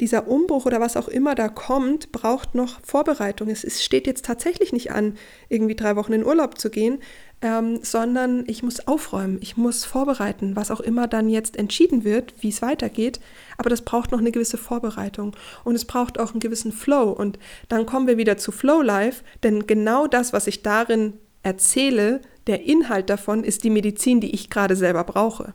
dieser 0.00 0.28
Umbruch 0.28 0.66
oder 0.66 0.80
was 0.80 0.96
auch 0.96 1.08
immer 1.08 1.34
da 1.34 1.48
kommt, 1.48 2.10
braucht 2.10 2.54
noch 2.54 2.80
Vorbereitung. 2.82 3.48
Es, 3.48 3.64
es 3.64 3.84
steht 3.84 4.06
jetzt 4.06 4.24
tatsächlich 4.24 4.72
nicht 4.72 4.90
an, 4.90 5.16
irgendwie 5.48 5.76
drei 5.76 5.96
Wochen 5.96 6.12
in 6.12 6.24
Urlaub 6.24 6.58
zu 6.58 6.70
gehen, 6.70 6.98
ähm, 7.42 7.80
sondern 7.82 8.44
ich 8.46 8.62
muss 8.62 8.86
aufräumen, 8.86 9.38
ich 9.40 9.56
muss 9.56 9.84
vorbereiten, 9.84 10.56
was 10.56 10.70
auch 10.70 10.80
immer 10.80 11.08
dann 11.08 11.28
jetzt 11.28 11.56
entschieden 11.56 12.04
wird, 12.04 12.34
wie 12.40 12.50
es 12.50 12.62
weitergeht. 12.62 13.20
Aber 13.56 13.70
das 13.70 13.82
braucht 13.82 14.12
noch 14.12 14.18
eine 14.18 14.32
gewisse 14.32 14.58
Vorbereitung 14.58 15.34
und 15.64 15.74
es 15.74 15.84
braucht 15.84 16.18
auch 16.18 16.32
einen 16.32 16.40
gewissen 16.40 16.72
Flow. 16.72 17.10
Und 17.10 17.38
dann 17.68 17.86
kommen 17.86 18.06
wir 18.06 18.18
wieder 18.18 18.36
zu 18.36 18.52
Flow 18.52 18.82
Life, 18.82 19.22
denn 19.42 19.66
genau 19.66 20.06
das, 20.06 20.32
was 20.32 20.46
ich 20.46 20.62
darin 20.62 21.14
erzähle, 21.42 22.20
der 22.46 22.64
Inhalt 22.64 23.08
davon 23.08 23.44
ist 23.44 23.64
die 23.64 23.70
Medizin, 23.70 24.20
die 24.20 24.34
ich 24.34 24.50
gerade 24.50 24.76
selber 24.76 25.04
brauche. 25.04 25.54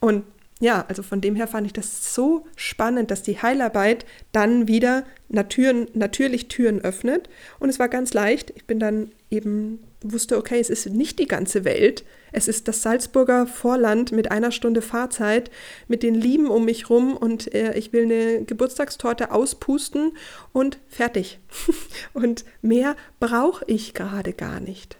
Und 0.00 0.24
ja, 0.64 0.82
also 0.88 1.02
von 1.02 1.20
dem 1.20 1.36
her 1.36 1.46
fand 1.46 1.66
ich 1.66 1.74
das 1.74 2.14
so 2.14 2.46
spannend, 2.56 3.10
dass 3.10 3.22
die 3.22 3.42
Heilarbeit 3.42 4.06
dann 4.32 4.66
wieder 4.66 5.04
natür 5.28 5.86
natürlich 5.92 6.48
Türen 6.48 6.80
öffnet. 6.80 7.28
Und 7.58 7.68
es 7.68 7.78
war 7.78 7.90
ganz 7.90 8.14
leicht. 8.14 8.50
Ich 8.56 8.64
bin 8.64 8.78
dann 8.78 9.12
eben 9.30 9.80
wusste, 10.00 10.38
okay, 10.38 10.58
es 10.60 10.70
ist 10.70 10.86
nicht 10.86 11.18
die 11.18 11.28
ganze 11.28 11.66
Welt. 11.66 12.02
Es 12.32 12.48
ist 12.48 12.66
das 12.66 12.80
Salzburger 12.80 13.46
Vorland 13.46 14.12
mit 14.12 14.30
einer 14.30 14.50
Stunde 14.50 14.80
Fahrzeit, 14.80 15.50
mit 15.86 16.02
den 16.02 16.14
Lieben 16.14 16.46
um 16.46 16.64
mich 16.64 16.88
rum 16.88 17.14
und 17.14 17.54
äh, 17.54 17.74
ich 17.76 17.92
will 17.92 18.04
eine 18.04 18.44
Geburtstagstorte 18.46 19.32
auspusten 19.32 20.12
und 20.54 20.78
fertig. 20.88 21.40
und 22.14 22.46
mehr 22.62 22.96
brauche 23.20 23.66
ich 23.66 23.92
gerade 23.92 24.32
gar 24.32 24.60
nicht. 24.60 24.96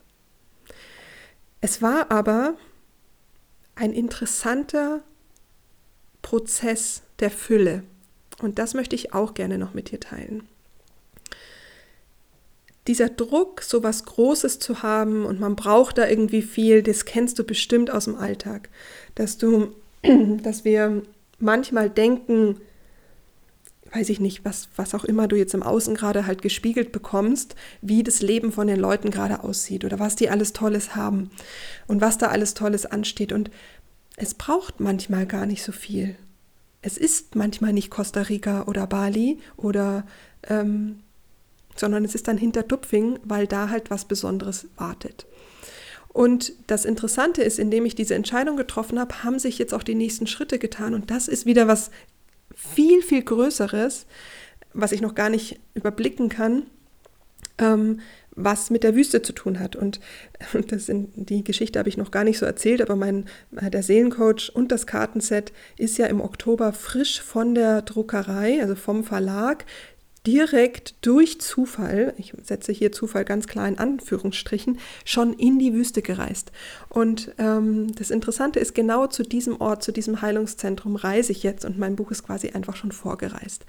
Es 1.63 1.81
war 1.81 2.11
aber 2.11 2.55
ein 3.77 3.95
interessanter 3.95 5.03
Prozess 6.25 7.03
der 7.21 7.31
Fülle. 7.31 7.85
Und 8.43 8.59
das 8.59 8.75
möchte 8.75 8.97
ich 8.97 9.15
auch 9.15 9.35
gerne 9.35 9.59
noch 9.59 9.75
mit 9.75 9.93
dir 9.93 10.01
teilen 10.01 10.49
dieser 12.87 13.09
Druck, 13.09 13.63
so 13.63 13.83
was 13.83 14.05
Großes 14.05 14.59
zu 14.59 14.83
haben 14.83 15.25
und 15.25 15.41
man 15.41 15.57
braucht 15.57 15.99
da 15.99 16.07
irgendwie 16.07 16.43
viel, 16.43 16.83
das 16.83 17.05
kennst 17.05 17.39
du 17.39 17.45
bestimmt 17.45 17.91
aus 17.91 18.05
dem 18.05 18.17
Alltag, 18.17 18.69
dass 19.15 19.39
du, 19.39 19.75
dass 20.43 20.65
wir 20.65 21.03
manchmal 21.39 21.89
denken, 21.89 22.61
weiß 23.93 24.11
ich 24.11 24.21
nicht, 24.21 24.45
was, 24.45 24.69
was 24.77 24.95
auch 24.95 25.05
immer 25.05 25.29
du 25.29 25.37
jetzt 25.37 25.55
im 25.55 25.63
Außen 25.63 25.95
gerade 25.95 26.27
halt 26.27 26.43
gespiegelt 26.43 26.93
bekommst, 26.93 27.55
wie 27.81 28.03
das 28.03 28.21
Leben 28.21 28.53
von 28.53 28.67
den 28.67 28.79
Leuten 28.79 29.11
gerade 29.11 29.45
aussieht 29.45 29.85
oder 29.85 29.99
was 29.99 30.17
die 30.17 30.29
alles 30.29 30.53
Tolles 30.53 30.97
haben 30.97 31.31
und 31.87 32.01
was 32.01 32.19
da 32.19 32.27
alles 32.27 32.55
Tolles 32.55 32.87
ansteht. 32.87 33.33
Und 33.33 33.51
es 34.17 34.35
braucht 34.35 34.81
manchmal 34.81 35.27
gar 35.27 35.47
nicht 35.47 35.63
so 35.63 35.73
viel. 35.73 36.17
Es 36.83 36.99
ist 36.99 37.35
manchmal 37.35 37.73
nicht 37.73 37.91
Costa 37.91 38.23
Rica 38.23 38.65
oder 38.65 38.87
Bali 38.87 39.39
oder 39.57 40.07
ähm, 40.49 41.01
sondern 41.77 42.05
es 42.05 42.15
ist 42.15 42.29
dann 42.29 42.39
hinter 42.39 42.63
Dupfing, 42.63 43.19
weil 43.25 43.47
da 43.47 43.69
halt 43.69 43.91
was 43.91 44.05
Besonderes 44.05 44.69
wartet. 44.77 45.27
Und 46.09 46.53
das 46.69 46.85
Interessante 46.85 47.43
ist, 47.43 47.59
indem 47.59 47.85
ich 47.87 47.97
diese 47.97 48.15
Entscheidung 48.15 48.57
getroffen 48.57 49.01
habe, 49.01 49.25
haben 49.25 49.41
sich 49.41 49.59
jetzt 49.59 49.75
auch 49.75 49.83
die 49.83 49.97
nächsten 49.97 50.29
Schritte 50.29 50.61
getan. 50.61 50.95
Und 50.95 51.11
das 51.11 51.27
ist 51.27 51.45
wieder 51.45 51.67
was 51.67 51.91
viel, 52.55 53.03
viel 53.03 53.23
Größeres, 53.23 54.07
was 54.73 54.93
ich 54.93 55.01
noch 55.01 55.17
gar 55.17 55.29
nicht 55.29 55.59
überblicken 55.75 56.29
kann, 56.29 56.65
ähm, 57.59 58.01
was 58.37 58.71
mit 58.71 58.83
der 58.83 58.95
Wüste 58.95 59.23
zu 59.23 59.33
tun 59.33 59.61
hat. 59.61 59.77
Und, 59.77 60.01
das 60.69 60.89
in, 60.89 61.09
die 61.15 61.45
Geschichte 61.45 61.79
habe 61.79 61.89
ich 61.89 61.97
noch 61.97 62.11
gar 62.11 62.25
nicht 62.25 62.39
so 62.39 62.47
erzählt, 62.47 62.81
aber 62.83 62.97
mein, 62.97 63.27
der 63.51 63.83
Seelencoach 63.83 64.51
und 64.55 64.73
das 64.73 64.87
Kartenset 64.87 65.53
ist 65.79 65.99
ja 65.99 66.07
im 66.07 66.21
Oktober 66.21 66.73
frisch 66.73 67.21
von 67.21 67.55
der 67.55 67.83
Druckerei, 67.83 68.61
also 68.61 68.75
vom 68.75 69.05
Verlag, 69.05 69.65
direkt 70.27 70.95
durch 71.05 71.39
Zufall, 71.41 72.15
ich 72.17 72.33
setze 72.43 72.73
hier 72.73 72.93
Zufall 72.93 73.27
ganz 73.27 73.47
klar 73.47 73.69
in 73.69 73.79
Anführungsstrichen, 73.79 74.79
schon 75.05 75.35
in 75.35 75.59
die 75.59 75.75
Wüste 75.75 76.01
gereist. 76.01 76.51
Und 76.89 77.33
ähm, 77.37 77.95
das 77.95 78.11
Interessante 78.11 78.59
ist, 78.59 78.75
genau 78.75 79.07
zu 79.07 79.23
diesem 79.23 79.61
Ort, 79.61 79.83
zu 79.83 79.93
diesem 79.93 80.23
Heilungszentrum 80.23 80.97
reise 80.97 81.33
ich 81.33 81.43
jetzt 81.43 81.67
und 81.67 81.79
mein 81.79 81.97
Buch 81.97 82.11
ist 82.11 82.25
quasi 82.25 82.51
einfach 82.51 82.77
schon 82.77 82.93
vorgereist. 82.93 83.67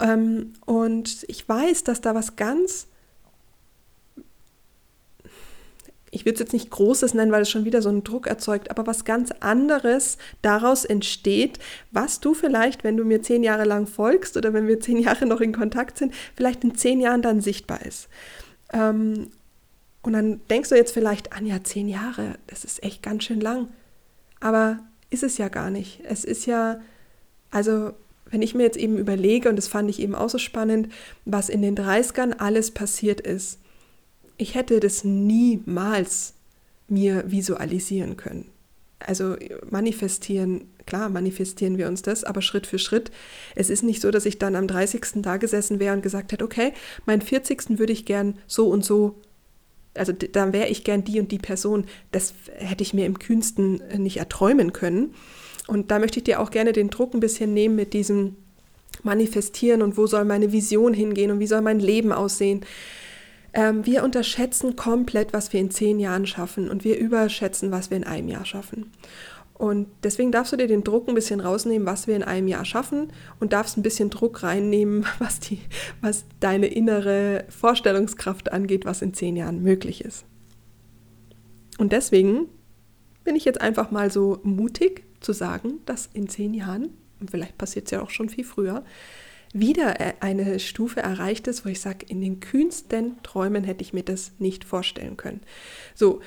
Ähm, 0.00 0.54
und 0.66 1.24
ich 1.28 1.48
weiß, 1.48 1.84
dass 1.84 2.00
da 2.00 2.14
was 2.14 2.34
ganz 2.34 2.88
ich 6.14 6.24
würde 6.24 6.34
es 6.34 6.40
jetzt 6.40 6.52
nicht 6.52 6.70
Großes 6.70 7.14
nennen, 7.14 7.32
weil 7.32 7.42
es 7.42 7.50
schon 7.50 7.64
wieder 7.64 7.82
so 7.82 7.88
einen 7.88 8.04
Druck 8.04 8.28
erzeugt, 8.28 8.70
aber 8.70 8.86
was 8.86 9.04
ganz 9.04 9.32
anderes 9.40 10.16
daraus 10.42 10.84
entsteht, 10.84 11.58
was 11.90 12.20
du 12.20 12.34
vielleicht, 12.34 12.84
wenn 12.84 12.96
du 12.96 13.04
mir 13.04 13.20
zehn 13.20 13.42
Jahre 13.42 13.64
lang 13.64 13.88
folgst 13.88 14.36
oder 14.36 14.52
wenn 14.52 14.68
wir 14.68 14.78
zehn 14.78 14.98
Jahre 14.98 15.26
noch 15.26 15.40
in 15.40 15.52
Kontakt 15.52 15.98
sind, 15.98 16.14
vielleicht 16.36 16.62
in 16.62 16.76
zehn 16.76 17.00
Jahren 17.00 17.20
dann 17.20 17.40
sichtbar 17.40 17.84
ist. 17.84 18.08
Ähm, 18.72 19.32
und 20.02 20.12
dann 20.12 20.40
denkst 20.48 20.68
du 20.68 20.76
jetzt 20.76 20.92
vielleicht 20.92 21.32
an, 21.32 21.46
ja, 21.46 21.64
zehn 21.64 21.88
Jahre, 21.88 22.36
das 22.46 22.64
ist 22.64 22.82
echt 22.84 23.02
ganz 23.02 23.24
schön 23.24 23.40
lang. 23.40 23.68
Aber 24.38 24.78
ist 25.10 25.24
es 25.24 25.36
ja 25.36 25.48
gar 25.48 25.70
nicht. 25.70 26.00
Es 26.04 26.24
ist 26.24 26.46
ja, 26.46 26.80
also 27.50 27.92
wenn 28.26 28.42
ich 28.42 28.54
mir 28.54 28.62
jetzt 28.62 28.76
eben 28.76 28.98
überlege, 28.98 29.48
und 29.48 29.56
das 29.56 29.66
fand 29.66 29.90
ich 29.90 30.00
eben 30.00 30.14
auch 30.14 30.28
so 30.28 30.38
spannend, 30.38 30.90
was 31.24 31.48
in 31.48 31.62
den 31.62 31.76
30ern 31.76 32.38
alles 32.38 32.70
passiert 32.70 33.20
ist, 33.20 33.58
ich 34.36 34.54
hätte 34.54 34.80
das 34.80 35.04
niemals 35.04 36.34
mir 36.88 37.24
visualisieren 37.30 38.16
können. 38.16 38.50
Also 39.00 39.36
manifestieren, 39.68 40.68
klar 40.86 41.08
manifestieren 41.08 41.78
wir 41.78 41.88
uns 41.88 42.02
das, 42.02 42.24
aber 42.24 42.42
Schritt 42.42 42.66
für 42.66 42.78
Schritt. 42.78 43.10
Es 43.54 43.70
ist 43.70 43.82
nicht 43.82 44.00
so, 44.00 44.10
dass 44.10 44.26
ich 44.26 44.38
dann 44.38 44.56
am 44.56 44.66
30. 44.66 45.02
da 45.16 45.36
gesessen 45.36 45.78
wäre 45.78 45.94
und 45.94 46.02
gesagt 46.02 46.32
hätte, 46.32 46.44
okay, 46.44 46.72
meinen 47.04 47.20
40. 47.20 47.78
würde 47.78 47.92
ich 47.92 48.04
gern 48.06 48.38
so 48.46 48.68
und 48.68 48.84
so, 48.84 49.16
also 49.94 50.12
dann 50.12 50.52
wäre 50.52 50.68
ich 50.68 50.84
gern 50.84 51.04
die 51.04 51.20
und 51.20 51.30
die 51.30 51.38
Person. 51.38 51.84
Das 52.12 52.34
hätte 52.56 52.82
ich 52.82 52.94
mir 52.94 53.06
im 53.06 53.18
kühnsten 53.18 53.80
nicht 53.96 54.16
erträumen 54.16 54.72
können. 54.72 55.14
Und 55.66 55.90
da 55.90 55.98
möchte 55.98 56.18
ich 56.18 56.24
dir 56.24 56.40
auch 56.40 56.50
gerne 56.50 56.72
den 56.72 56.90
Druck 56.90 57.14
ein 57.14 57.20
bisschen 57.20 57.54
nehmen 57.54 57.76
mit 57.76 57.92
diesem 57.92 58.36
Manifestieren 59.02 59.82
und 59.82 59.96
wo 59.96 60.06
soll 60.06 60.24
meine 60.24 60.52
Vision 60.52 60.94
hingehen 60.94 61.30
und 61.30 61.40
wie 61.40 61.46
soll 61.46 61.60
mein 61.60 61.80
Leben 61.80 62.12
aussehen. 62.12 62.64
Ähm, 63.54 63.86
wir 63.86 64.02
unterschätzen 64.02 64.74
komplett, 64.74 65.32
was 65.32 65.52
wir 65.52 65.60
in 65.60 65.70
zehn 65.70 66.00
Jahren 66.00 66.26
schaffen 66.26 66.68
und 66.68 66.82
wir 66.82 66.98
überschätzen, 66.98 67.70
was 67.70 67.88
wir 67.90 67.96
in 67.96 68.04
einem 68.04 68.28
Jahr 68.28 68.44
schaffen. 68.44 68.90
Und 69.54 69.86
deswegen 70.02 70.32
darfst 70.32 70.52
du 70.52 70.56
dir 70.56 70.66
den 70.66 70.82
Druck 70.82 71.08
ein 71.08 71.14
bisschen 71.14 71.38
rausnehmen, 71.38 71.86
was 71.86 72.08
wir 72.08 72.16
in 72.16 72.24
einem 72.24 72.48
Jahr 72.48 72.64
schaffen 72.64 73.12
und 73.38 73.52
darfst 73.52 73.76
ein 73.76 73.82
bisschen 73.82 74.10
Druck 74.10 74.42
reinnehmen, 74.42 75.06
was, 75.20 75.38
die, 75.38 75.60
was 76.00 76.24
deine 76.40 76.66
innere 76.66 77.44
Vorstellungskraft 77.48 78.52
angeht, 78.52 78.84
was 78.84 79.00
in 79.00 79.14
zehn 79.14 79.36
Jahren 79.36 79.62
möglich 79.62 80.04
ist. 80.04 80.24
Und 81.78 81.92
deswegen 81.92 82.46
bin 83.22 83.36
ich 83.36 83.44
jetzt 83.44 83.60
einfach 83.60 83.92
mal 83.92 84.10
so 84.10 84.40
mutig 84.42 85.04
zu 85.20 85.32
sagen, 85.32 85.78
dass 85.86 86.10
in 86.12 86.28
zehn 86.28 86.54
Jahren, 86.54 86.90
und 87.20 87.30
vielleicht 87.30 87.56
passiert 87.56 87.86
es 87.86 87.92
ja 87.92 88.02
auch 88.02 88.10
schon 88.10 88.28
viel 88.28 88.44
früher, 88.44 88.84
wieder 89.54 90.00
äh, 90.00 90.12
eine 90.20 90.58
Stufe 90.58 91.00
erreicht 91.00 91.46
ist, 91.46 91.64
wo 91.64 91.70
ich 91.70 91.80
sage, 91.80 92.04
in 92.06 92.20
den 92.20 92.40
kühnsten 92.40 93.22
Träumen 93.22 93.64
hätte 93.64 93.82
ich 93.82 93.94
mir 93.94 94.02
das 94.02 94.32
nicht 94.38 94.64
vorstellen 94.64 95.16
können. 95.16 95.40
So, 95.94 96.20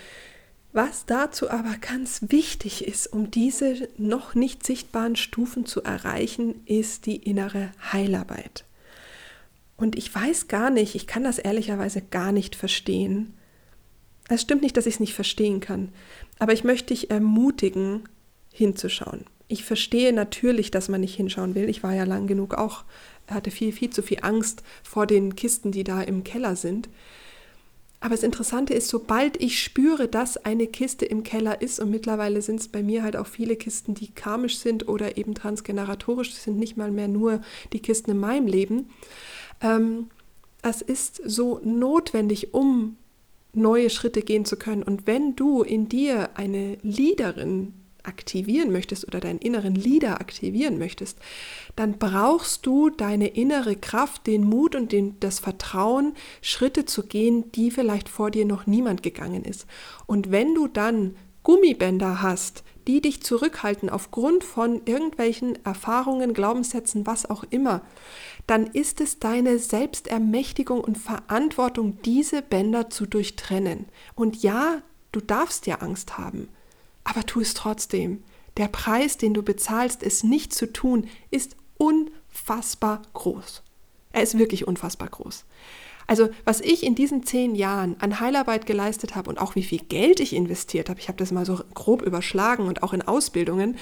was 0.74 1.06
dazu 1.06 1.50
aber 1.50 1.76
ganz 1.80 2.22
wichtig 2.30 2.88
ist, 2.88 3.08
um 3.08 3.30
diese 3.30 3.90
noch 3.98 4.34
nicht 4.34 4.66
sichtbaren 4.66 5.16
Stufen 5.16 5.66
zu 5.66 5.84
erreichen, 5.84 6.62
ist 6.66 7.06
die 7.06 7.18
innere 7.18 7.72
Heilarbeit. 7.92 8.64
Und 9.76 9.96
ich 9.96 10.14
weiß 10.14 10.48
gar 10.48 10.70
nicht, 10.70 10.96
ich 10.96 11.06
kann 11.06 11.24
das 11.24 11.38
ehrlicherweise 11.38 12.02
gar 12.02 12.32
nicht 12.32 12.56
verstehen. 12.56 13.34
Es 14.30 14.42
stimmt 14.42 14.62
nicht, 14.62 14.76
dass 14.76 14.88
ich 14.88 14.96
es 14.96 15.00
nicht 15.00 15.14
verstehen 15.14 15.60
kann, 15.60 15.90
aber 16.40 16.54
ich 16.54 16.64
möchte 16.64 16.94
dich 16.94 17.12
ermutigen, 17.12 18.04
hinzuschauen. 18.52 19.26
Ich 19.48 19.64
verstehe 19.64 20.12
natürlich, 20.12 20.72
dass 20.72 20.90
man 20.90 21.02
nicht 21.02 21.16
hinschauen 21.16 21.56
will. 21.56 21.70
Ich 21.70 21.84
war 21.84 21.94
ja 21.94 22.04
lang 22.04 22.28
genug 22.28 22.56
auch, 22.56 22.84
hatte 23.28 23.52
viel, 23.52 23.72
viel 23.72 23.90
zu 23.90 24.02
viel 24.02 24.20
Angst 24.22 24.64
vor 24.84 25.06
den 25.06 25.36
Kisten, 25.36 25.72
die 25.72 25.84
da 25.84 26.02
im 26.02 26.24
Keller 26.24 26.56
sind. 26.56 26.90
Aber 28.00 28.12
das 28.12 28.24
Interessante 28.24 28.74
ist, 28.74 28.90
sobald 28.90 29.42
ich 29.42 29.62
spüre, 29.62 30.08
dass 30.08 30.38
eine 30.38 30.68
Kiste 30.68 31.06
im 31.06 31.24
Keller 31.24 31.62
ist, 31.62 31.80
und 31.80 31.90
mittlerweile 31.90 32.42
sind 32.42 32.60
es 32.60 32.68
bei 32.68 32.84
mir 32.84 33.02
halt 33.02 33.16
auch 33.16 33.26
viele 33.26 33.56
Kisten, 33.56 33.96
die 33.96 34.12
karmisch 34.12 34.60
sind 34.60 34.88
oder 34.88 35.18
eben 35.18 35.34
transgeneratorisch, 35.34 36.34
sind 36.34 36.60
nicht 36.60 36.78
mal 36.78 36.92
mehr 36.92 37.08
nur 37.08 37.42
die 37.74 37.80
Kisten 37.80 38.12
in 38.12 38.20
meinem 38.20 38.46
Leben, 38.46 38.90
ähm, 39.62 40.08
es 40.62 40.82
ist 40.82 41.22
so 41.26 41.60
notwendig, 41.64 42.54
um 42.54 42.98
neue 43.54 43.90
Schritte 43.90 44.22
gehen 44.22 44.46
zu 44.46 44.58
können. 44.58 44.84
Und 44.84 45.08
wenn 45.08 45.36
du 45.36 45.64
in 45.64 45.90
dir 45.90 46.30
eine 46.36 46.78
Leaderin 46.84 47.74
aktivieren 48.08 48.72
möchtest 48.72 49.08
oder 49.08 49.20
deinen 49.20 49.40
inneren 49.40 49.76
Leader 49.76 50.20
aktivieren 50.20 50.78
möchtest, 50.78 51.20
dann 51.76 51.98
brauchst 51.98 52.66
du 52.66 52.90
deine 52.90 53.28
innere 53.28 53.76
Kraft, 53.76 54.28
den 54.28 54.44
Mut 54.44 54.76
und 54.76 54.92
den, 54.92 55.20
das 55.20 55.40
Vertrauen, 55.40 56.14
Schritte 56.42 56.86
zu 56.86 57.04
gehen, 57.04 57.52
die 57.52 57.72
vielleicht 57.72 58.10
vor 58.10 58.32
dir 58.32 58.46
noch 58.46 58.66
niemand 58.66 59.04
gegangen 59.04 59.44
ist. 59.44 59.68
Und 60.06 60.32
wenn 60.32 60.56
du 60.56 60.68
dann 60.68 61.16
Gummibänder 61.44 62.22
hast, 62.22 62.64
die 62.88 63.02
dich 63.02 63.22
zurückhalten 63.22 63.90
aufgrund 63.90 64.44
von 64.44 64.82
irgendwelchen 64.86 65.64
Erfahrungen, 65.66 66.34
Glaubenssätzen, 66.34 67.06
was 67.06 67.30
auch 67.30 67.44
immer, 67.50 67.82
dann 68.48 68.68
ist 68.68 69.02
es 69.02 69.20
deine 69.20 69.60
Selbstermächtigung 69.60 70.80
und 70.80 70.98
Verantwortung, 70.98 72.02
diese 72.04 72.42
Bänder 72.42 72.90
zu 72.90 73.06
durchtrennen. 73.06 73.88
Und 74.16 74.42
ja, 74.42 74.82
du 75.12 75.20
darfst 75.20 75.68
ja 75.68 75.76
Angst 75.76 76.18
haben 76.18 76.48
aber 77.08 77.26
tu 77.26 77.40
es 77.40 77.54
trotzdem. 77.54 78.22
Der 78.58 78.68
Preis, 78.68 79.18
den 79.18 79.34
du 79.34 79.42
bezahlst, 79.42 80.04
es 80.04 80.24
nicht 80.24 80.54
zu 80.54 80.72
tun, 80.72 81.08
ist 81.32 81.56
unfassbar 81.78 83.02
groß. 83.14 83.64
Er 84.12 84.24
ist 84.24 84.38
wirklich 84.38 84.68
unfassbar 84.68 85.08
groß. 85.08 85.46
Also 86.06 86.30
was 86.44 86.60
ich 86.62 86.84
in 86.84 86.96
diesen 86.96 87.24
zehn 87.24 87.56
Jahren 87.56 87.96
an 88.00 88.20
Heilarbeit 88.20 88.66
geleistet 88.66 89.16
habe 89.16 89.30
und 89.30 89.38
auch 89.38 89.56
wie 89.56 89.64
viel 89.64 89.80
Geld 89.80 90.20
ich 90.20 90.34
investiert 90.34 90.90
habe, 90.90 91.00
ich 91.00 91.08
habe 91.08 91.18
das 91.18 91.32
mal 91.32 91.46
so 91.46 91.62
grob 91.74 92.02
überschlagen 92.02 92.66
und 92.68 92.84
auch 92.84 92.94
in 92.94 93.02
Ausbildungen, 93.02 93.78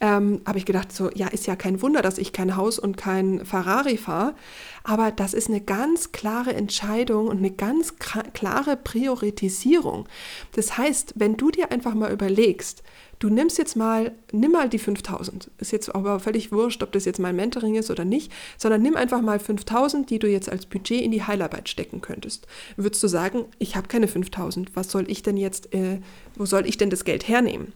ähm, 0.00 0.40
habe 0.46 0.58
ich 0.58 0.66
gedacht, 0.66 0.92
so, 0.92 1.10
ja, 1.14 1.28
ist 1.28 1.46
ja 1.46 1.56
kein 1.56 1.80
Wunder, 1.80 2.02
dass 2.02 2.18
ich 2.18 2.32
kein 2.32 2.56
Haus 2.56 2.78
und 2.78 2.96
kein 2.96 3.44
Ferrari 3.44 3.96
fahre. 3.96 4.34
Aber 4.82 5.10
das 5.10 5.34
ist 5.34 5.48
eine 5.48 5.60
ganz 5.60 6.12
klare 6.12 6.54
Entscheidung 6.54 7.28
und 7.28 7.38
eine 7.38 7.50
ganz 7.50 7.94
klare 7.96 8.76
Priorisierung. 8.76 10.06
Das 10.52 10.76
heißt, 10.76 11.14
wenn 11.16 11.36
du 11.36 11.50
dir 11.50 11.72
einfach 11.72 11.94
mal 11.94 12.12
überlegst, 12.12 12.82
du 13.18 13.30
nimmst 13.30 13.56
jetzt 13.56 13.76
mal, 13.76 14.12
nimm 14.32 14.52
mal 14.52 14.68
die 14.68 14.78
5000. 14.78 15.50
Ist 15.58 15.72
jetzt 15.72 15.94
aber 15.94 16.20
völlig 16.20 16.52
wurscht, 16.52 16.82
ob 16.82 16.92
das 16.92 17.06
jetzt 17.06 17.18
mein 17.18 17.36
Mentoring 17.36 17.76
ist 17.76 17.90
oder 17.90 18.04
nicht, 18.04 18.30
sondern 18.58 18.82
nimm 18.82 18.96
einfach 18.96 19.22
mal 19.22 19.38
5000, 19.38 20.10
die 20.10 20.18
du 20.18 20.28
jetzt 20.28 20.50
als 20.50 20.66
Budget 20.66 21.00
in 21.00 21.12
die 21.12 21.22
Heilarbeit 21.22 21.68
stecken 21.68 22.00
könntest. 22.00 22.46
Würdest 22.76 23.02
du 23.02 23.08
sagen, 23.08 23.46
ich 23.58 23.76
habe 23.76 23.88
keine 23.88 24.08
5000, 24.08 24.76
was 24.76 24.90
soll 24.90 25.10
ich 25.10 25.22
denn 25.22 25.36
jetzt, 25.36 25.72
äh, 25.72 26.00
wo 26.36 26.44
soll 26.44 26.66
ich 26.66 26.76
denn 26.76 26.90
das 26.90 27.04
Geld 27.04 27.26
hernehmen? 27.28 27.72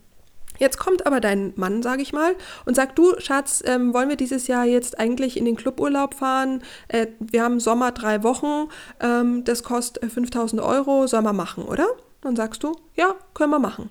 Jetzt 0.58 0.78
kommt 0.78 1.06
aber 1.06 1.20
dein 1.20 1.52
Mann, 1.56 1.82
sage 1.82 2.02
ich 2.02 2.12
mal, 2.12 2.34
und 2.66 2.74
sagt, 2.74 2.98
du 2.98 3.18
Schatz, 3.18 3.62
ähm, 3.64 3.94
wollen 3.94 4.08
wir 4.08 4.16
dieses 4.16 4.46
Jahr 4.46 4.64
jetzt 4.64 4.98
eigentlich 4.98 5.36
in 5.36 5.44
den 5.44 5.56
Cluburlaub 5.56 6.14
fahren? 6.14 6.62
Äh, 6.88 7.08
wir 7.20 7.42
haben 7.42 7.60
Sommer 7.60 7.92
drei 7.92 8.22
Wochen, 8.22 8.68
ähm, 9.00 9.44
das 9.44 9.62
kostet 9.62 10.10
5000 10.10 10.60
äh, 10.60 10.64
Euro, 10.64 11.06
soll 11.06 11.22
man 11.22 11.36
machen, 11.36 11.64
oder? 11.64 11.86
Dann 12.20 12.36
sagst 12.36 12.62
du, 12.62 12.76
ja, 12.96 13.14
können 13.34 13.50
wir 13.50 13.58
machen. 13.58 13.90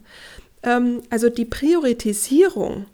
Ähm, 0.63 1.01
also 1.09 1.29
die 1.29 1.45
Priorisierung 1.45 2.85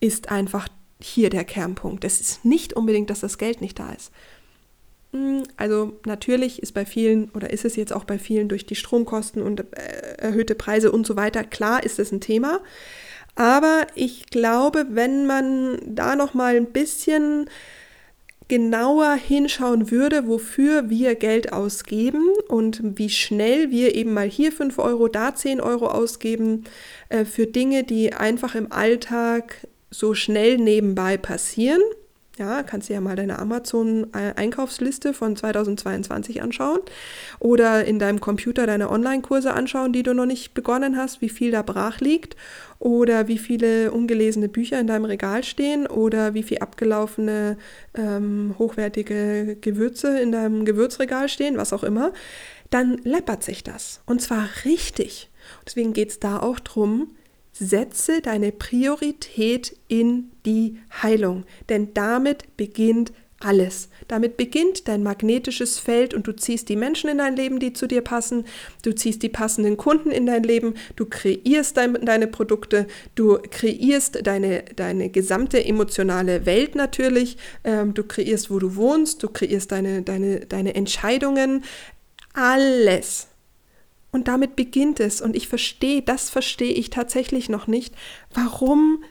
ist 0.00 0.30
einfach 0.30 0.68
hier 1.00 1.30
der 1.30 1.44
Kernpunkt. 1.44 2.04
Es 2.04 2.20
ist 2.20 2.44
nicht 2.44 2.72
unbedingt, 2.72 3.10
dass 3.10 3.20
das 3.20 3.38
Geld 3.38 3.60
nicht 3.60 3.78
da 3.78 3.92
ist. 3.92 4.10
Hm, 5.12 5.44
also 5.56 5.98
natürlich 6.04 6.62
ist 6.62 6.72
bei 6.72 6.84
vielen 6.84 7.30
oder 7.30 7.50
ist 7.50 7.64
es 7.64 7.76
jetzt 7.76 7.92
auch 7.92 8.04
bei 8.04 8.18
vielen 8.18 8.48
durch 8.48 8.66
die 8.66 8.74
Stromkosten 8.74 9.42
und 9.42 9.60
äh, 9.60 10.16
erhöhte 10.18 10.54
Preise 10.54 10.92
und 10.92 11.06
so 11.06 11.16
weiter, 11.16 11.44
klar 11.44 11.82
ist 11.82 11.98
es 11.98 12.12
ein 12.12 12.20
Thema. 12.20 12.60
Aber 13.34 13.86
ich 13.94 14.26
glaube, 14.26 14.86
wenn 14.90 15.26
man 15.26 15.78
da 15.86 16.16
noch 16.16 16.34
mal 16.34 16.56
ein 16.56 16.72
bisschen 16.72 17.48
genauer 18.48 19.14
hinschauen 19.14 19.90
würde, 19.90 20.26
wofür 20.26 20.90
wir 20.90 21.14
Geld 21.14 21.52
ausgeben 21.52 22.30
und 22.48 22.80
wie 22.82 23.10
schnell 23.10 23.70
wir 23.70 23.94
eben 23.94 24.14
mal 24.14 24.28
hier 24.28 24.52
5 24.52 24.78
Euro, 24.78 25.06
da 25.08 25.34
10 25.34 25.60
Euro 25.60 25.86
ausgeben 25.86 26.64
äh, 27.10 27.24
für 27.24 27.46
Dinge, 27.46 27.84
die 27.84 28.14
einfach 28.14 28.54
im 28.54 28.72
Alltag 28.72 29.68
so 29.90 30.14
schnell 30.14 30.56
nebenbei 30.56 31.16
passieren, 31.18 31.82
ja, 32.38 32.62
kannst 32.62 32.88
du 32.88 32.94
ja 32.94 33.00
mal 33.00 33.16
deine 33.16 33.38
Amazon-Einkaufsliste 33.38 35.12
von 35.12 35.36
2022 35.36 36.42
anschauen 36.42 36.80
oder 37.38 37.84
in 37.84 37.98
deinem 37.98 38.20
Computer 38.20 38.66
deine 38.66 38.90
Online-Kurse 38.90 39.52
anschauen, 39.52 39.92
die 39.92 40.02
du 40.02 40.14
noch 40.14 40.26
nicht 40.26 40.54
begonnen 40.54 40.96
hast, 40.96 41.20
wie 41.20 41.28
viel 41.28 41.50
da 41.50 41.62
brach 41.62 42.00
liegt 42.00 42.36
oder 42.78 43.28
wie 43.28 43.38
viele 43.38 43.90
ungelesene 43.92 44.48
Bücher 44.48 44.78
in 44.80 44.86
deinem 44.86 45.04
Regal 45.04 45.44
stehen 45.44 45.86
oder 45.86 46.34
wie 46.34 46.42
viel 46.42 46.58
abgelaufene 46.58 47.56
ähm, 47.94 48.54
hochwertige 48.58 49.56
Gewürze 49.60 50.20
in 50.20 50.32
deinem 50.32 50.64
Gewürzregal 50.64 51.28
stehen, 51.28 51.56
was 51.56 51.72
auch 51.72 51.82
immer, 51.82 52.12
dann 52.70 52.98
läppert 53.04 53.42
sich 53.42 53.64
das. 53.64 54.00
Und 54.06 54.22
zwar 54.22 54.48
richtig. 54.64 55.30
Deswegen 55.66 55.92
geht 55.92 56.10
es 56.10 56.20
da 56.20 56.38
auch 56.38 56.60
drum, 56.60 57.08
Setze 57.58 58.20
deine 58.20 58.52
Priorität 58.52 59.76
in 59.88 60.30
die 60.46 60.78
Heilung, 61.02 61.44
denn 61.68 61.92
damit 61.94 62.56
beginnt 62.56 63.12
alles. 63.40 63.88
Damit 64.08 64.36
beginnt 64.36 64.88
dein 64.88 65.02
magnetisches 65.02 65.78
Feld 65.78 66.12
und 66.12 66.26
du 66.26 66.34
ziehst 66.34 66.68
die 66.68 66.76
Menschen 66.76 67.08
in 67.08 67.18
dein 67.18 67.36
Leben, 67.36 67.60
die 67.60 67.72
zu 67.72 67.86
dir 67.86 68.00
passen. 68.00 68.44
Du 68.82 68.92
ziehst 68.92 69.22
die 69.22 69.28
passenden 69.28 69.76
Kunden 69.76 70.10
in 70.10 70.26
dein 70.26 70.42
Leben. 70.42 70.74
Du 70.96 71.06
kreierst 71.06 71.76
dein, 71.76 71.94
deine 72.04 72.26
Produkte. 72.26 72.86
Du 73.14 73.38
kreierst 73.50 74.26
deine, 74.26 74.64
deine 74.74 75.08
gesamte 75.08 75.64
emotionale 75.64 76.46
Welt 76.46 76.74
natürlich. 76.74 77.36
Ähm, 77.62 77.94
du 77.94 78.02
kreierst, 78.02 78.50
wo 78.50 78.58
du 78.58 78.74
wohnst. 78.74 79.22
Du 79.22 79.28
kreierst 79.28 79.70
deine, 79.70 80.02
deine, 80.02 80.40
deine 80.40 80.74
Entscheidungen. 80.74 81.64
Alles. 82.34 83.28
Und 84.10 84.28
damit 84.28 84.56
beginnt 84.56 85.00
es. 85.00 85.20
Und 85.20 85.36
ich 85.36 85.48
verstehe, 85.48 86.02
das 86.02 86.30
verstehe 86.30 86.72
ich 86.72 86.90
tatsächlich 86.90 87.48
noch 87.48 87.66
nicht, 87.66 87.94
warum, 88.32 89.04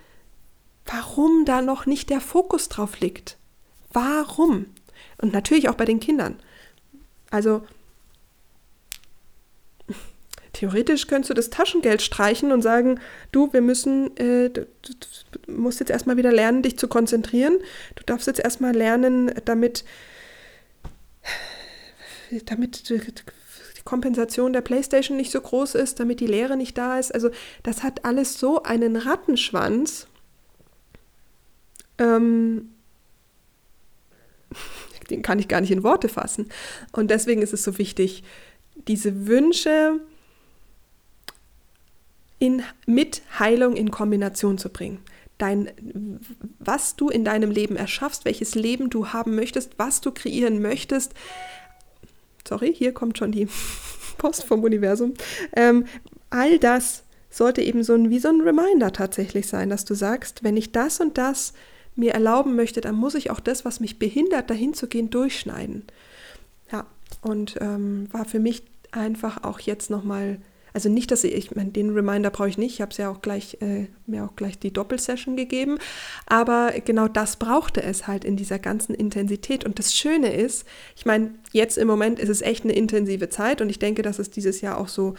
warum 0.86 1.46
da 1.46 1.62
noch 1.62 1.86
nicht 1.86 2.10
der 2.10 2.22
Fokus 2.22 2.70
drauf 2.70 3.00
liegt. 3.00 3.38
Warum? 3.92 4.66
Und 5.20 5.34
natürlich 5.34 5.70
auch 5.70 5.76
bei 5.76 5.86
den 5.86 6.00
Kindern. 6.00 6.40
Also 7.30 7.64
theoretisch 10.54 11.06
könntest 11.08 11.30
du 11.30 11.34
das 11.36 11.52
Taschengeld 11.52 12.02
streichen 12.02 12.52
und 12.52 12.64
sagen, 12.64 13.00
du, 13.32 13.54
wir 13.54 13.62
müssen, 13.62 14.18
äh, 14.18 14.50
du, 14.50 14.66
du 15.32 15.52
musst 15.52 15.80
jetzt 15.80 15.92
erstmal 15.92 16.18
wieder 16.18 16.32
lernen, 16.32 16.64
dich 16.64 16.80
zu 16.80 16.88
konzentrieren. 16.88 17.58
Du 17.96 18.04
darfst 18.04 18.26
jetzt 18.26 18.40
erstmal 18.40 18.76
lernen, 18.76 19.32
damit, 19.46 19.84
damit 22.46 22.90
Kompensation 23.88 24.52
der 24.52 24.60
Playstation 24.60 25.16
nicht 25.16 25.32
so 25.32 25.40
groß 25.40 25.76
ist, 25.76 26.02
damit 26.02 26.20
die 26.20 26.28
Lehre 26.28 26.58
nicht 26.58 26.78
da 26.78 27.00
ist. 27.00 27.14
Also 27.14 27.30
das 27.64 27.84
hat 27.84 28.04
alles 28.04 28.38
so 28.38 28.62
einen 28.64 28.98
Rattenschwanz. 28.98 30.08
Ähm, 31.98 32.74
den 35.10 35.22
kann 35.22 35.40
ich 35.40 35.48
gar 35.48 35.62
nicht 35.62 35.72
in 35.72 35.84
Worte 35.84 36.10
fassen. 36.10 36.50
Und 36.92 37.12
deswegen 37.12 37.42
ist 37.42 37.54
es 37.54 37.64
so 37.64 37.78
wichtig, 37.78 38.26
diese 38.90 39.26
Wünsche 39.26 40.02
in, 42.40 42.64
mit 42.86 43.22
Heilung 43.40 43.78
in 43.78 43.90
Kombination 43.90 44.58
zu 44.58 44.68
bringen. 44.68 45.00
Dein, 45.38 46.20
was 46.60 46.98
du 46.98 47.08
in 47.08 47.24
deinem 47.24 47.52
Leben 47.52 47.78
erschaffst, 47.78 48.26
welches 48.26 48.54
Leben 48.54 48.90
du 48.90 49.14
haben 49.14 49.36
möchtest, 49.36 49.80
was 49.80 50.02
du 50.02 50.12
kreieren 50.12 50.62
möchtest. 50.62 51.14
Sorry, 52.48 52.74
hier 52.74 52.94
kommt 52.94 53.18
schon 53.18 53.32
die 53.32 53.48
Post 54.18 54.44
vom 54.46 54.64
Universum. 54.64 55.14
Ähm, 55.56 55.86
all 56.30 56.60
das 56.60 57.04
sollte 57.30 57.62
eben 57.62 57.84
so 57.84 57.94
ein, 57.94 58.10
wie 58.10 58.20
so 58.20 58.30
ein 58.30 58.42
Reminder 58.42 58.92
tatsächlich 58.92 59.48
sein, 59.48 59.70
dass 59.70 59.86
du 59.86 59.94
sagst, 59.94 60.44
wenn 60.44 60.58
ich 60.58 60.72
das 60.72 61.00
und 61.00 61.18
das 61.18 61.54
mir 61.96 62.14
erlauben 62.14 62.56
möchte, 62.56 62.82
dann 62.82 62.96
muss 62.96 63.16
ich 63.16 63.32
auch 63.32 63.40
das, 63.40 63.66
was 63.66 63.80
mich 63.80 64.00
behindert, 64.00 64.50
dahin 64.50 64.74
zu 64.74 64.88
gehen, 64.88 65.10
durchschneiden. 65.10 65.84
Ja, 66.72 66.86
und 67.22 67.56
ähm, 67.60 68.08
war 68.12 68.26
für 68.26 68.40
mich 68.40 68.64
einfach 68.92 69.44
auch 69.44 69.60
jetzt 69.60 69.90
nochmal, 69.90 70.40
also 70.78 70.90
nicht, 70.90 71.10
dass 71.10 71.24
ich, 71.24 71.34
ich 71.34 71.56
meine, 71.56 71.72
den 71.72 71.90
Reminder 71.90 72.30
brauche 72.30 72.50
ich 72.50 72.60
nicht, 72.60 72.76
ich 72.76 72.82
habe 72.82 72.92
es 72.92 72.98
ja 72.98 73.10
auch 73.10 73.24
gleich, 73.24 73.58
äh, 73.62 73.88
mir 74.06 74.26
auch 74.26 74.36
gleich 74.36 74.60
die 74.60 74.72
Doppelsession 74.72 75.36
gegeben, 75.36 75.80
aber 76.28 76.72
genau 76.86 77.08
das 77.08 77.38
brauchte 77.38 77.82
es 77.82 78.06
halt 78.06 78.24
in 78.24 78.38
dieser 78.38 78.60
ganzen 78.60 78.94
Intensität. 78.94 79.66
Und 79.66 79.80
das 79.80 79.96
Schöne 79.96 80.32
ist, 80.32 80.68
ich 80.96 81.08
meine, 81.08 81.32
jetzt 81.52 81.80
im 81.80 81.88
Moment 81.88 82.20
ist 82.20 82.30
es 82.30 82.44
echt 82.44 82.64
eine 82.64 82.74
intensive 82.74 83.28
Zeit 83.30 83.60
und 83.60 83.72
ich 83.72 83.80
denke, 83.80 84.04
dass 84.04 84.20
es 84.20 84.30
dieses 84.30 84.62
Jahr 84.62 84.78
auch 84.78 84.88
so 84.88 85.16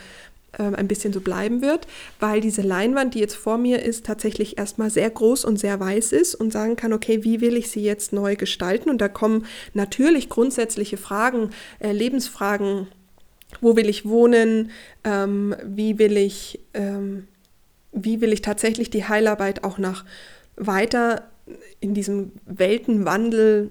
ähm, 0.60 0.76
ein 0.76 0.86
bisschen 0.86 1.12
so 1.12 1.20
bleiben 1.20 1.60
wird, 1.60 1.88
weil 2.20 2.40
diese 2.40 2.62
Leinwand, 2.62 3.14
die 3.14 3.18
jetzt 3.18 3.34
vor 3.34 3.58
mir 3.58 3.82
ist, 3.82 4.06
tatsächlich 4.06 4.58
erstmal 4.58 4.90
sehr 4.90 5.10
groß 5.10 5.44
und 5.44 5.58
sehr 5.58 5.80
weiß 5.80 6.12
ist 6.12 6.36
und 6.36 6.52
sagen 6.52 6.76
kann, 6.76 6.92
okay, 6.92 7.24
wie 7.24 7.40
will 7.40 7.56
ich 7.56 7.68
sie 7.68 7.82
jetzt 7.82 8.12
neu 8.12 8.36
gestalten? 8.36 8.90
Und 8.90 9.00
da 9.00 9.08
kommen 9.08 9.44
natürlich 9.74 10.28
grundsätzliche 10.28 10.98
Fragen, 10.98 11.50
äh, 11.80 11.90
Lebensfragen, 11.90 12.86
wo 13.60 13.76
will 13.76 13.88
ich 13.88 14.06
wohnen, 14.06 14.70
ähm, 15.04 15.54
wie 15.64 15.98
will 15.98 16.16
ich, 16.16 16.60
ähm, 16.74 17.28
wie 17.92 18.20
will 18.20 18.32
ich 18.32 18.42
tatsächlich 18.42 18.90
die 18.90 19.06
Heilarbeit 19.06 19.64
auch 19.64 19.78
nach 19.78 20.04
weiter 20.56 21.28
in 21.80 21.94
diesem 21.94 22.32
Weltenwandel 22.46 23.70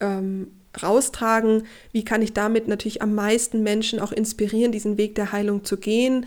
ähm, 0.00 0.52
raustragen? 0.80 1.64
Wie 1.92 2.04
kann 2.04 2.22
ich 2.22 2.32
damit 2.32 2.68
natürlich 2.68 3.02
am 3.02 3.14
meisten 3.14 3.62
Menschen 3.62 4.00
auch 4.00 4.12
inspirieren, 4.12 4.72
diesen 4.72 4.96
Weg 4.96 5.14
der 5.14 5.32
Heilung 5.32 5.64
zu 5.64 5.76
gehen? 5.76 6.26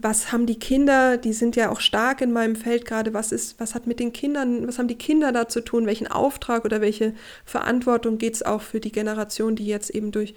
Was 0.00 0.30
haben 0.30 0.46
die 0.46 0.58
Kinder, 0.58 1.16
die 1.16 1.32
sind 1.32 1.56
ja 1.56 1.70
auch 1.70 1.80
stark 1.80 2.20
in 2.20 2.32
meinem 2.32 2.54
Feld 2.54 2.84
gerade, 2.84 3.14
was 3.14 3.32
ist, 3.32 3.58
was 3.58 3.74
hat 3.74 3.88
mit 3.88 3.98
den 3.98 4.12
Kindern, 4.12 4.68
was 4.68 4.78
haben 4.78 4.86
die 4.86 4.98
Kinder 4.98 5.32
da 5.32 5.48
zu 5.48 5.60
tun, 5.60 5.86
welchen 5.86 6.06
Auftrag 6.06 6.64
oder 6.64 6.80
welche 6.80 7.14
Verantwortung 7.44 8.18
geht 8.18 8.34
es 8.34 8.42
auch 8.44 8.62
für 8.62 8.78
die 8.78 8.92
Generation, 8.92 9.56
die 9.56 9.66
jetzt 9.66 9.90
eben 9.90 10.12
durch 10.12 10.34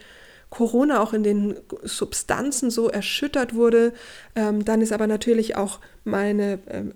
Corona 0.51 1.01
auch 1.01 1.13
in 1.13 1.23
den 1.23 1.55
Substanzen 1.81 2.69
so 2.69 2.89
erschüttert 2.89 3.55
wurde. 3.55 3.93
Ähm, 4.35 4.63
dann 4.63 4.81
ist 4.81 4.91
aber 4.91 5.07
natürlich 5.07 5.55
auch 5.55 5.79
meine 6.03 6.59
ähm, 6.69 6.93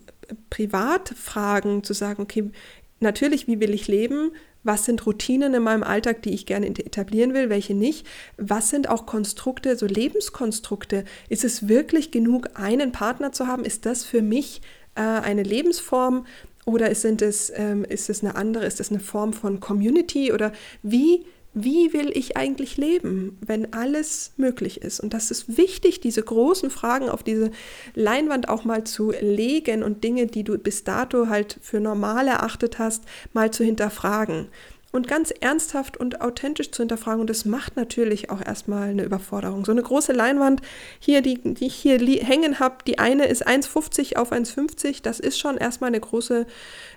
Privatfragen 0.49 1.83
zu 1.83 1.93
sagen, 1.93 2.21
okay, 2.21 2.51
natürlich, 2.99 3.47
wie 3.47 3.59
will 3.59 3.73
ich 3.73 3.87
leben? 3.87 4.31
Was 4.63 4.85
sind 4.85 5.05
Routinen 5.05 5.53
in 5.53 5.63
meinem 5.63 5.83
Alltag, 5.83 6.21
die 6.23 6.33
ich 6.33 6.45
gerne 6.45 6.67
etablieren 6.67 7.33
will, 7.33 7.49
welche 7.49 7.73
nicht? 7.73 8.05
Was 8.37 8.69
sind 8.69 8.89
auch 8.89 9.05
Konstrukte, 9.05 9.77
so 9.77 9.85
Lebenskonstrukte? 9.85 11.05
Ist 11.29 11.45
es 11.45 11.67
wirklich 11.69 12.11
genug, 12.11 12.49
einen 12.55 12.91
Partner 12.91 13.31
zu 13.31 13.47
haben? 13.47 13.63
Ist 13.63 13.85
das 13.85 14.03
für 14.03 14.21
mich 14.21 14.61
äh, 14.95 15.01
eine 15.01 15.43
Lebensform? 15.43 16.25
Oder 16.65 16.93
sind 16.95 17.21
es, 17.21 17.53
ähm, 17.55 17.85
ist 17.85 18.09
es 18.09 18.21
eine 18.21 18.35
andere, 18.35 18.65
ist 18.65 18.79
es 18.81 18.89
eine 18.89 18.99
Form 18.99 19.31
von 19.33 19.59
Community? 19.61 20.33
Oder 20.33 20.51
wie 20.81 21.25
wie 21.55 21.93
will 21.93 22.11
ich 22.13 22.35
eigentlich 22.35 22.75
leben, 22.75 23.37
wenn 23.39 23.73
alles 23.73 24.33
möglich 24.35 24.81
ist? 24.81 24.99
Und 24.99 25.13
das 25.13 25.31
ist 25.31 25.57
wichtig, 25.57 26.01
diese 26.01 26.21
großen 26.21 26.69
Fragen 26.69 27.09
auf 27.09 27.23
diese 27.23 27.49
Leinwand 27.93 28.49
auch 28.49 28.65
mal 28.65 28.83
zu 28.83 29.13
legen 29.21 29.81
und 29.81 30.03
Dinge, 30.03 30.27
die 30.27 30.43
du 30.43 30.57
bis 30.57 30.83
dato 30.83 31.29
halt 31.29 31.57
für 31.61 31.79
normal 31.79 32.27
erachtet 32.27 32.77
hast, 32.77 33.03
mal 33.33 33.51
zu 33.51 33.63
hinterfragen 33.63 34.47
und 34.95 35.07
ganz 35.07 35.31
ernsthaft 35.31 35.97
und 35.97 36.21
authentisch 36.21 36.71
zu 36.71 36.81
hinterfragen. 36.81 37.21
Und 37.21 37.29
das 37.29 37.43
macht 37.45 37.75
natürlich 37.75 38.29
auch 38.29 38.41
erstmal 38.41 38.89
eine 38.89 39.03
Überforderung. 39.03 39.65
So 39.65 39.71
eine 39.71 39.83
große 39.83 40.13
Leinwand 40.13 40.61
hier, 40.99 41.21
die, 41.21 41.37
die 41.41 41.67
ich 41.67 41.75
hier 41.75 41.99
hängen 41.99 42.59
habe, 42.59 42.77
die 42.87 42.97
eine 42.97 43.27
ist 43.27 43.45
1,50 43.45 44.15
auf 44.15 44.31
1,50. 44.31 45.03
Das 45.03 45.19
ist 45.19 45.37
schon 45.37 45.57
erstmal 45.57 45.89
eine 45.89 45.99
große 45.99 46.47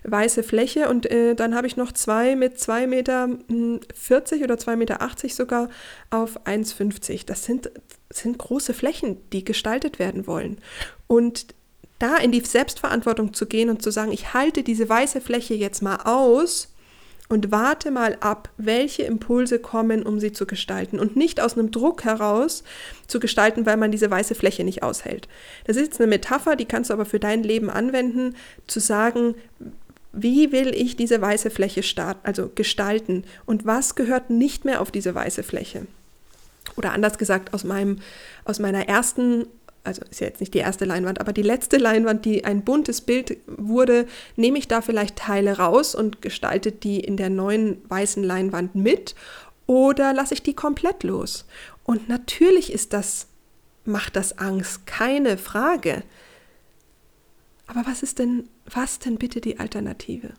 weiße 0.04 0.44
Fläche. 0.44 0.88
Und 0.88 1.10
äh, 1.10 1.34
dann 1.34 1.54
habe 1.54 1.66
ich 1.66 1.76
noch 1.76 1.92
zwei 1.92 2.36
mit 2.36 2.56
2,40 2.56 2.86
Meter 2.86 3.28
40 3.94 4.38
hm, 4.38 4.44
oder 4.44 4.54
2,80 4.54 4.76
Meter 4.76 4.98
sogar 5.28 5.68
auf 6.10 6.46
1,50. 6.46 7.26
Das 7.26 7.44
sind, 7.44 7.70
sind 8.10 8.38
große 8.38 8.74
Flächen, 8.74 9.18
die 9.32 9.44
gestaltet 9.44 9.98
werden 9.98 10.26
wollen. 10.28 10.58
Und 11.08 11.46
da 11.98 12.16
in 12.16 12.30
die 12.30 12.40
Selbstverantwortung 12.40 13.34
zu 13.34 13.46
gehen 13.46 13.70
und 13.70 13.82
zu 13.82 13.90
sagen, 13.90 14.12
ich 14.12 14.34
halte 14.34 14.62
diese 14.62 14.88
weiße 14.88 15.20
Fläche 15.20 15.54
jetzt 15.54 15.82
mal 15.82 15.96
aus 16.04 16.68
und 17.28 17.50
warte 17.50 17.90
mal 17.90 18.16
ab, 18.20 18.48
welche 18.56 19.02
Impulse 19.02 19.58
kommen, 19.58 20.02
um 20.04 20.18
sie 20.18 20.32
zu 20.32 20.46
gestalten 20.46 20.98
und 20.98 21.16
nicht 21.16 21.40
aus 21.40 21.58
einem 21.58 21.70
Druck 21.70 22.04
heraus 22.04 22.64
zu 23.06 23.20
gestalten, 23.20 23.66
weil 23.66 23.76
man 23.76 23.90
diese 23.90 24.10
weiße 24.10 24.34
Fläche 24.34 24.64
nicht 24.64 24.82
aushält. 24.82 25.28
Das 25.66 25.76
ist 25.76 25.86
jetzt 25.86 26.00
eine 26.00 26.08
Metapher, 26.08 26.56
die 26.56 26.64
kannst 26.64 26.90
du 26.90 26.94
aber 26.94 27.04
für 27.04 27.20
dein 27.20 27.42
Leben 27.42 27.68
anwenden, 27.68 28.34
zu 28.66 28.80
sagen, 28.80 29.34
wie 30.12 30.52
will 30.52 30.74
ich 30.74 30.96
diese 30.96 31.20
weiße 31.20 31.50
Fläche 31.50 31.82
start, 31.82 32.16
also 32.22 32.50
gestalten 32.54 33.24
und 33.44 33.66
was 33.66 33.94
gehört 33.94 34.30
nicht 34.30 34.64
mehr 34.64 34.80
auf 34.80 34.90
diese 34.90 35.14
weiße 35.14 35.42
Fläche? 35.42 35.86
Oder 36.76 36.92
anders 36.92 37.18
gesagt, 37.18 37.52
aus, 37.54 37.64
meinem, 37.64 37.98
aus 38.44 38.58
meiner 38.58 38.88
ersten 38.88 39.46
also 39.84 40.02
ist 40.10 40.20
ja 40.20 40.26
jetzt 40.26 40.40
nicht 40.40 40.54
die 40.54 40.58
erste 40.58 40.84
Leinwand, 40.84 41.20
aber 41.20 41.32
die 41.32 41.42
letzte 41.42 41.78
Leinwand, 41.78 42.24
die 42.24 42.44
ein 42.44 42.62
buntes 42.62 43.00
Bild 43.00 43.38
wurde, 43.46 44.06
nehme 44.36 44.58
ich 44.58 44.68
da 44.68 44.82
vielleicht 44.82 45.16
Teile 45.16 45.58
raus 45.58 45.94
und 45.94 46.20
gestalte 46.22 46.72
die 46.72 47.00
in 47.00 47.16
der 47.16 47.30
neuen 47.30 47.78
weißen 47.88 48.22
Leinwand 48.22 48.74
mit 48.74 49.14
oder 49.66 50.12
lasse 50.12 50.34
ich 50.34 50.42
die 50.42 50.54
komplett 50.54 51.02
los? 51.02 51.46
Und 51.84 52.08
natürlich 52.08 52.72
ist 52.72 52.92
das, 52.92 53.28
macht 53.84 54.16
das 54.16 54.38
Angst, 54.38 54.86
keine 54.86 55.38
Frage. 55.38 56.02
Aber 57.66 57.86
was 57.86 58.02
ist 58.02 58.18
denn, 58.18 58.48
was 58.66 58.98
denn 58.98 59.16
bitte 59.16 59.40
die 59.40 59.60
Alternative? 59.60 60.32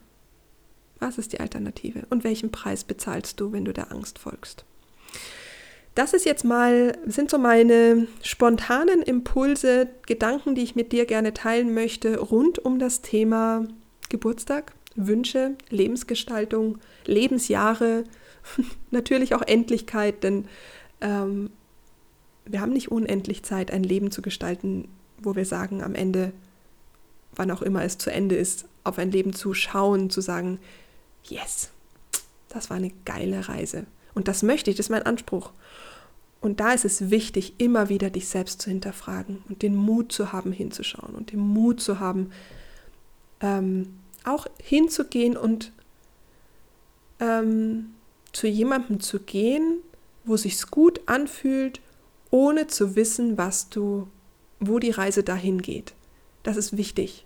Was 1.00 1.18
ist 1.18 1.34
die 1.34 1.40
Alternative? 1.40 2.06
Und 2.10 2.24
welchen 2.24 2.52
Preis 2.52 2.84
bezahlst 2.84 3.40
du, 3.40 3.52
wenn 3.52 3.66
du 3.66 3.72
der 3.72 3.92
Angst 3.92 4.20
folgst? 4.20 4.66
Das 6.00 6.14
ist 6.14 6.24
jetzt 6.24 6.46
mal, 6.46 6.98
sind 7.06 7.30
so 7.30 7.38
meine 7.38 8.08
spontanen 8.22 9.02
Impulse, 9.02 9.90
Gedanken, 10.08 10.56
die 10.56 10.64
ich 10.64 10.74
mit 10.74 10.94
dir 10.94 11.06
gerne 11.06 11.34
teilen 11.34 11.74
möchte, 11.74 12.20
rund 12.20 12.58
um 12.58 12.80
das 12.80 13.02
Thema 13.02 13.68
Geburtstag, 14.08 14.72
Wünsche, 14.96 15.58
Lebensgestaltung, 15.70 16.78
Lebensjahre, 17.04 18.06
natürlich 18.92 19.36
auch 19.36 19.42
Endlichkeit, 19.42 20.24
denn 20.24 20.46
ähm, 21.02 21.50
wir 22.46 22.62
haben 22.62 22.72
nicht 22.72 22.90
unendlich 22.90 23.44
Zeit, 23.44 23.70
ein 23.70 23.84
Leben 23.84 24.10
zu 24.10 24.22
gestalten, 24.22 24.88
wo 25.22 25.36
wir 25.36 25.44
sagen, 25.44 25.84
am 25.84 25.96
Ende, 25.96 26.32
wann 27.36 27.52
auch 27.52 27.62
immer 27.62 27.84
es 27.84 27.98
zu 27.98 28.10
Ende 28.10 28.38
ist, 28.38 28.70
auf 28.86 29.00
ein 29.00 29.12
Leben 29.12 29.34
zu 29.34 29.54
schauen, 29.54 30.10
zu 30.10 30.22
sagen, 30.22 30.60
yes, 31.26 31.72
das 32.48 32.70
war 32.70 32.78
eine 32.78 32.94
geile 33.04 33.50
Reise. 33.50 33.86
Und 34.14 34.30
das 34.30 34.44
möchte 34.44 34.70
ich, 34.70 34.78
das 34.78 34.86
ist 34.86 34.92
mein 34.92 35.04
Anspruch. 35.04 35.52
Und 36.42 36.60
da 36.60 36.72
ist 36.72 36.86
es 36.86 37.10
wichtig, 37.10 37.56
immer 37.58 37.90
wieder 37.90 38.10
dich 38.10 38.28
selbst 38.28 38.62
zu 38.62 38.70
hinterfragen 38.70 39.44
und 39.50 39.62
den 39.62 39.76
Mut 39.76 40.12
zu 40.12 40.32
haben, 40.32 40.52
hinzuschauen 40.52 41.16
und 41.16 41.32
den 41.34 41.40
Mut 41.40 41.82
zu 41.82 42.00
haben, 42.00 42.32
ähm, 43.42 44.00
auch 44.24 44.48
hinzugehen 44.62 45.36
und 45.36 45.74
ähm, 47.20 47.94
zu 48.32 48.48
jemandem 48.48 49.00
zu 49.00 49.20
gehen, 49.20 49.80
wo 50.24 50.38
sich's 50.38 50.72
gut 50.72 51.02
anfühlt, 51.08 51.82
ohne 52.32 52.68
zu 52.68 52.96
wissen, 52.96 53.38
was 53.38 53.70
du, 53.70 54.08
wo 54.60 54.80
die 54.80 54.92
Reise 54.92 55.24
dahin 55.24 55.62
geht. 55.62 55.94
Das 56.44 56.56
ist 56.56 56.78
wichtig. 56.78 57.26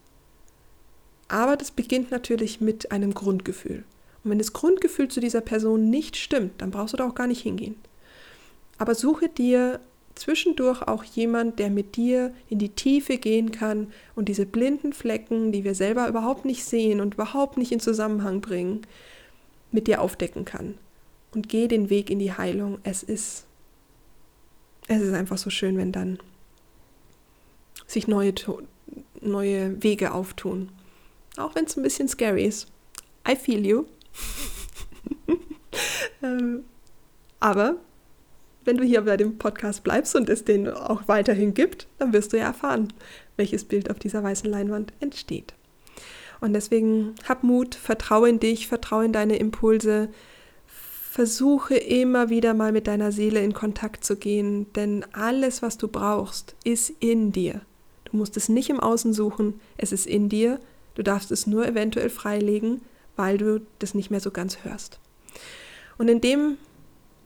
Aber 1.28 1.56
das 1.56 1.72
beginnt 1.72 2.12
natürlich 2.12 2.62
mit 2.62 2.92
einem 2.92 3.14
Grundgefühl. 3.14 3.84
Und 4.24 4.32
wenn 4.32 4.38
das 4.38 4.54
Grundgefühl 4.54 5.10
zu 5.10 5.20
dieser 5.20 5.42
Person 5.42 5.90
nicht 5.90 6.16
stimmt, 6.16 6.62
dann 6.62 6.72
brauchst 6.72 6.94
du 6.94 6.98
da 6.98 7.08
auch 7.08 7.16
gar 7.16 7.28
nicht 7.28 7.42
hingehen. 7.42 7.76
Aber 8.78 8.96
suche 8.96 9.30
dir 9.30 9.80
zwischendurch 10.16 10.82
auch 10.84 11.04
jemand, 11.04 11.60
der 11.60 11.70
mit 11.70 11.96
dir 11.96 12.34
in 12.50 12.60
die 12.60 12.70
Tiefe 12.70 13.18
gehen 13.18 13.52
kann 13.52 13.92
und 14.16 14.30
diese 14.30 14.46
blinden 14.46 14.94
Flecken, 14.94 15.52
die 15.52 15.64
wir 15.64 15.76
selber 15.76 16.08
überhaupt 16.08 16.46
nicht 16.46 16.64
sehen 16.64 17.02
und 17.02 17.16
überhaupt 17.16 17.58
nicht 17.58 17.72
in 17.72 17.80
Zusammenhang 17.80 18.42
bringen, 18.42 18.82
mit 19.72 19.88
dir 19.88 20.02
aufdecken 20.02 20.46
kann. 20.46 20.78
Und 21.34 21.50
geh 21.50 21.68
den 21.68 21.90
Weg 21.90 22.10
in 22.10 22.20
die 22.20 22.32
Heilung. 22.32 22.78
Es 22.84 23.02
ist, 23.02 23.46
es 24.88 25.02
ist 25.02 25.14
einfach 25.14 25.38
so 25.38 25.50
schön, 25.50 25.78
wenn 25.78 25.92
dann 25.92 26.20
sich 27.88 28.08
neue, 28.08 28.34
neue 29.22 29.82
Wege 29.82 30.14
auftun. 30.14 30.70
Auch 31.38 31.56
wenn 31.56 31.66
es 31.66 31.76
ein 31.76 31.84
bisschen 31.84 32.08
scary 32.08 32.46
ist. 32.46 32.68
I 33.28 33.36
feel 33.36 33.66
you. 33.66 33.86
ähm, 36.24 36.66
aber 37.40 37.78
wenn 38.66 38.78
du 38.78 38.84
hier 38.84 39.02
bei 39.02 39.18
dem 39.18 39.38
Podcast 39.38 39.84
bleibst 39.84 40.16
und 40.16 40.30
es 40.30 40.44
den 40.44 40.70
auch 40.70 41.08
weiterhin 41.08 41.54
gibt, 41.54 41.88
dann 42.00 42.14
wirst 42.14 42.34
du 42.34 42.38
ja 42.38 42.46
erfahren, 42.46 42.94
welches 43.38 43.66
Bild 43.66 43.90
auf 43.90 44.00
dieser 44.00 44.24
weißen 44.24 44.50
Leinwand 44.50 44.94
entsteht. 45.00 45.54
Und 46.42 46.54
deswegen 46.54 47.16
hab 47.28 47.44
Mut, 47.44 47.76
vertraue 47.76 48.30
in 48.30 48.40
dich, 48.40 48.68
vertraue 48.68 49.06
in 49.06 49.14
deine 49.14 49.38
Impulse, 49.38 50.10
versuche 50.66 51.76
immer 51.76 52.30
wieder 52.30 52.54
mal 52.54 52.72
mit 52.72 52.88
deiner 52.88 53.12
Seele 53.12 53.42
in 53.42 53.54
Kontakt 53.54 54.04
zu 54.04 54.16
gehen, 54.16 54.66
denn 54.74 55.06
alles, 55.14 55.62
was 55.62 55.78
du 55.78 55.88
brauchst, 55.88 56.56
ist 56.64 56.92
in 57.00 57.32
dir. 57.32 57.62
Du 58.06 58.18
musst 58.18 58.36
es 58.36 58.50
nicht 58.50 58.70
im 58.70 58.80
Außen 58.80 59.14
suchen, 59.14 59.60
es 59.78 59.92
ist 59.92 60.08
in 60.08 60.28
dir. 60.28 60.60
Du 60.96 61.04
darfst 61.04 61.32
es 61.32 61.48
nur 61.48 61.68
eventuell 61.68 62.10
freilegen, 62.10 62.82
weil 63.16 63.38
du 63.38 63.62
das 63.80 63.94
nicht 63.94 64.12
mehr 64.12 64.20
so 64.20 64.32
ganz 64.32 64.64
hörst. 64.64 65.00
Und 65.98 66.08
in 66.08 66.20
dem, 66.20 66.58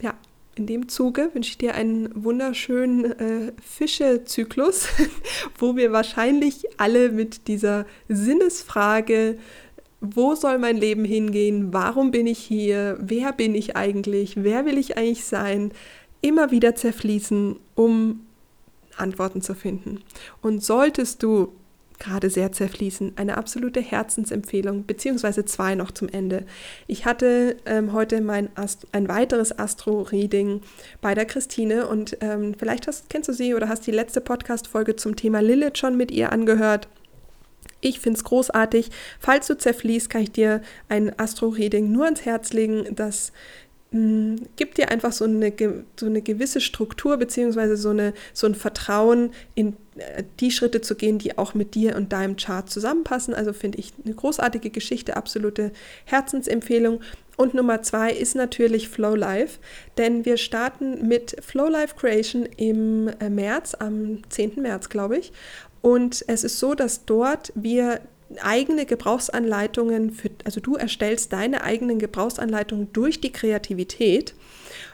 ja, 0.01 0.15
in 0.57 0.65
dem 0.65 0.87
Zuge 0.87 1.29
wünsche 1.33 1.51
ich 1.51 1.57
dir 1.57 1.75
einen 1.75 2.09
wunderschönen 2.15 3.05
äh, 3.05 3.53
Fischezyklus, 3.61 4.87
wo 5.57 5.75
wir 5.75 5.91
wahrscheinlich 5.91 6.65
alle 6.77 7.11
mit 7.11 7.47
dieser 7.47 7.85
Sinnesfrage, 8.09 9.37
wo 10.01 10.35
soll 10.35 10.57
mein 10.57 10.77
Leben 10.77 11.05
hingehen, 11.05 11.73
warum 11.73 12.11
bin 12.11 12.27
ich 12.27 12.39
hier, 12.39 12.97
wer 12.99 13.33
bin 13.33 13.55
ich 13.55 13.75
eigentlich, 13.75 14.35
wer 14.43 14.65
will 14.65 14.77
ich 14.77 14.97
eigentlich 14.97 15.25
sein, 15.25 15.71
immer 16.21 16.51
wieder 16.51 16.75
zerfließen, 16.75 17.57
um 17.75 18.21
Antworten 18.95 19.41
zu 19.41 19.53
finden. 19.53 20.01
Und 20.41 20.63
solltest 20.63 21.23
du 21.23 21.53
gerade 21.99 22.29
sehr 22.29 22.51
zerfließen. 22.51 23.13
Eine 23.15 23.37
absolute 23.37 23.81
Herzensempfehlung, 23.81 24.85
beziehungsweise 24.85 25.45
zwei 25.45 25.75
noch 25.75 25.91
zum 25.91 26.09
Ende. 26.09 26.45
Ich 26.87 27.05
hatte 27.05 27.57
ähm, 27.65 27.93
heute 27.93 28.21
mein 28.21 28.49
Ast 28.55 28.87
ein 28.91 29.07
weiteres 29.07 29.57
Astro-Reading 29.57 30.61
bei 31.01 31.13
der 31.13 31.25
Christine 31.25 31.87
und 31.87 32.17
ähm, 32.21 32.55
vielleicht 32.57 32.87
hast, 32.87 33.09
kennst 33.09 33.29
du 33.29 33.33
sie 33.33 33.53
oder 33.53 33.69
hast 33.69 33.87
die 33.87 33.91
letzte 33.91 34.21
Podcast-Folge 34.21 34.95
zum 34.95 35.15
Thema 35.15 35.41
Lilith 35.41 35.77
schon 35.77 35.97
mit 35.97 36.11
ihr 36.11 36.31
angehört. 36.31 36.87
Ich 37.79 37.99
finde 37.99 38.17
es 38.17 38.23
großartig. 38.23 38.89
Falls 39.19 39.47
du 39.47 39.57
zerfließt, 39.57 40.09
kann 40.09 40.23
ich 40.23 40.31
dir 40.31 40.61
ein 40.89 41.17
Astro-Reading 41.17 41.91
nur 41.91 42.05
ans 42.05 42.25
Herz 42.25 42.53
legen, 42.53 42.87
das 42.95 43.31
gibt 43.91 44.77
dir 44.77 44.91
einfach 44.91 45.13
so 45.13 45.23
eine, 45.23 45.53
so 45.97 46.05
eine 46.05 46.21
gewisse 46.21 46.59
Struktur 46.59 47.15
beziehungsweise 47.15 47.77
so, 47.77 47.95
so 48.33 48.47
ein 48.47 48.55
Vertrauen 48.55 49.31
in 49.55 49.77
äh, 49.95 50.23
die 50.41 50.51
Schritte 50.51 50.81
zu 50.81 50.95
gehen, 50.95 51.19
die 51.19 51.37
auch 51.37 51.53
mit 51.53 51.73
dir 51.73 51.95
und 51.95 52.11
deinem 52.11 52.35
Chart 52.35 52.69
zusammenpassen. 52.69 53.33
Also 53.33 53.53
finde 53.53 53.77
ich 53.77 53.93
eine 54.03 54.13
großartige 54.13 54.71
Geschichte, 54.71 55.15
absolute 55.15 55.71
Herzensempfehlung. 56.03 56.99
Und 57.37 57.53
Nummer 57.53 57.81
zwei 57.81 58.11
ist 58.11 58.35
natürlich 58.35 58.89
Flow 58.89 59.15
Life, 59.15 59.59
denn 59.97 60.25
wir 60.25 60.37
starten 60.37 61.07
mit 61.07 61.37
Flow 61.41 61.69
Life 61.69 61.95
Creation 61.95 62.45
im 62.57 63.09
äh, 63.19 63.29
März, 63.29 63.73
am 63.75 64.21
10. 64.29 64.61
März, 64.61 64.89
glaube 64.89 65.17
ich. 65.17 65.31
Und 65.81 66.25
es 66.27 66.43
ist 66.43 66.59
so, 66.59 66.75
dass 66.75 67.05
dort 67.05 67.53
wir 67.55 68.01
eigene 68.41 68.85
Gebrauchsanleitungen 68.85 70.11
für, 70.11 70.29
also 70.43 70.59
du 70.59 70.75
erstellst 70.75 71.33
deine 71.33 71.63
eigenen 71.63 71.99
Gebrauchsanleitungen 71.99 72.91
durch 72.93 73.21
die 73.21 73.31
Kreativität, 73.31 74.33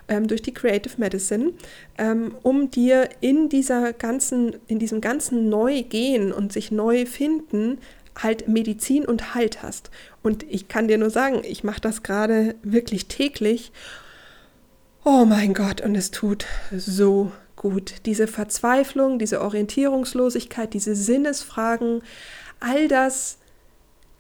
ähm, 0.08 0.28
durch 0.28 0.42
die 0.42 0.54
Creative 0.54 0.94
Medicine, 0.98 1.54
ähm, 1.98 2.36
um 2.44 2.70
dir 2.70 3.10
in 3.22 3.50
dieser 3.50 3.94
ganzen, 3.94 4.56
in 4.68 4.80
diesem 4.80 5.02
ganzen 5.02 5.50
Neugehen 5.50 6.32
und 6.32 6.54
sich 6.54 6.72
neu 6.72 7.06
finden, 7.06 7.80
halt 8.16 8.48
Medizin 8.48 9.06
und 9.06 9.34
Halt 9.34 9.64
hast. 9.64 9.90
Und 10.22 10.44
ich 10.50 10.68
kann 10.68 10.88
dir 10.88 10.98
nur 10.98 11.10
sagen, 11.10 11.42
ich 11.44 11.64
mache 11.64 11.82
das 11.82 12.04
gerade 12.04 12.56
wirklich 12.62 13.08
täglich. 13.08 13.72
Oh 15.04 15.26
mein 15.26 15.54
Gott, 15.54 15.82
und 15.82 15.96
es 15.96 16.12
tut 16.12 16.46
so 16.76 17.32
gut. 17.56 17.96
Diese 18.06 18.28
Verzweiflung, 18.28 19.20
diese 19.20 19.42
Orientierungslosigkeit, 19.42 20.74
diese 20.74 20.96
Sinnesfragen, 20.96 22.04
all 22.64 22.88
das, 22.88 23.38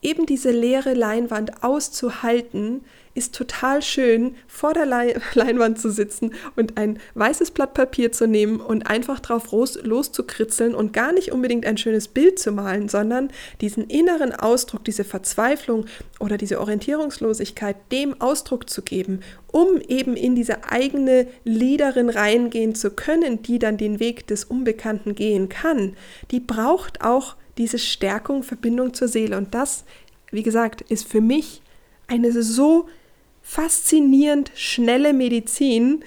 eben 0.01 0.25
diese 0.25 0.51
leere 0.51 0.93
Leinwand 0.93 1.63
auszuhalten, 1.63 2.81
ist 3.15 3.35
total 3.35 3.81
schön, 3.81 4.35
vor 4.47 4.73
der 4.73 4.85
Leinwand 5.33 5.79
zu 5.79 5.91
sitzen 5.91 6.33
und 6.55 6.77
ein 6.77 6.99
weißes 7.13 7.51
Blatt 7.51 7.73
Papier 7.73 8.11
zu 8.11 8.27
nehmen 8.27 8.59
und 8.59 8.87
einfach 8.87 9.19
drauf 9.19 9.51
loszukritzeln 9.51 10.73
und 10.73 10.93
gar 10.93 11.13
nicht 11.13 11.31
unbedingt 11.31 11.65
ein 11.65 11.77
schönes 11.77 12.07
Bild 12.07 12.39
zu 12.39 12.51
malen, 12.51 12.89
sondern 12.89 13.29
diesen 13.61 13.85
inneren 13.85 14.33
Ausdruck, 14.33 14.83
diese 14.83 15.03
Verzweiflung 15.03 15.85
oder 16.19 16.37
diese 16.37 16.59
Orientierungslosigkeit 16.59 17.75
dem 17.91 18.19
Ausdruck 18.19 18.69
zu 18.69 18.81
geben, 18.81 19.21
um 19.51 19.79
eben 19.87 20.15
in 20.15 20.35
diese 20.35 20.63
eigene 20.65 21.27
Liederin 21.43 22.09
reingehen 22.09 22.73
zu 22.73 22.91
können, 22.91 23.43
die 23.43 23.59
dann 23.59 23.77
den 23.77 23.99
Weg 23.99 24.25
des 24.27 24.43
Unbekannten 24.43 25.13
gehen 25.13 25.49
kann. 25.49 25.95
Die 26.31 26.39
braucht 26.39 27.01
auch 27.01 27.35
diese 27.57 27.79
Stärkung, 27.79 28.43
Verbindung 28.43 28.93
zur 28.93 29.07
Seele. 29.07 29.37
Und 29.37 29.53
das, 29.53 29.85
wie 30.31 30.43
gesagt, 30.43 30.81
ist 30.81 31.07
für 31.07 31.21
mich 31.21 31.61
eine 32.07 32.31
so 32.31 32.87
faszinierend 33.41 34.51
schnelle 34.55 35.13
Medizin. 35.13 36.03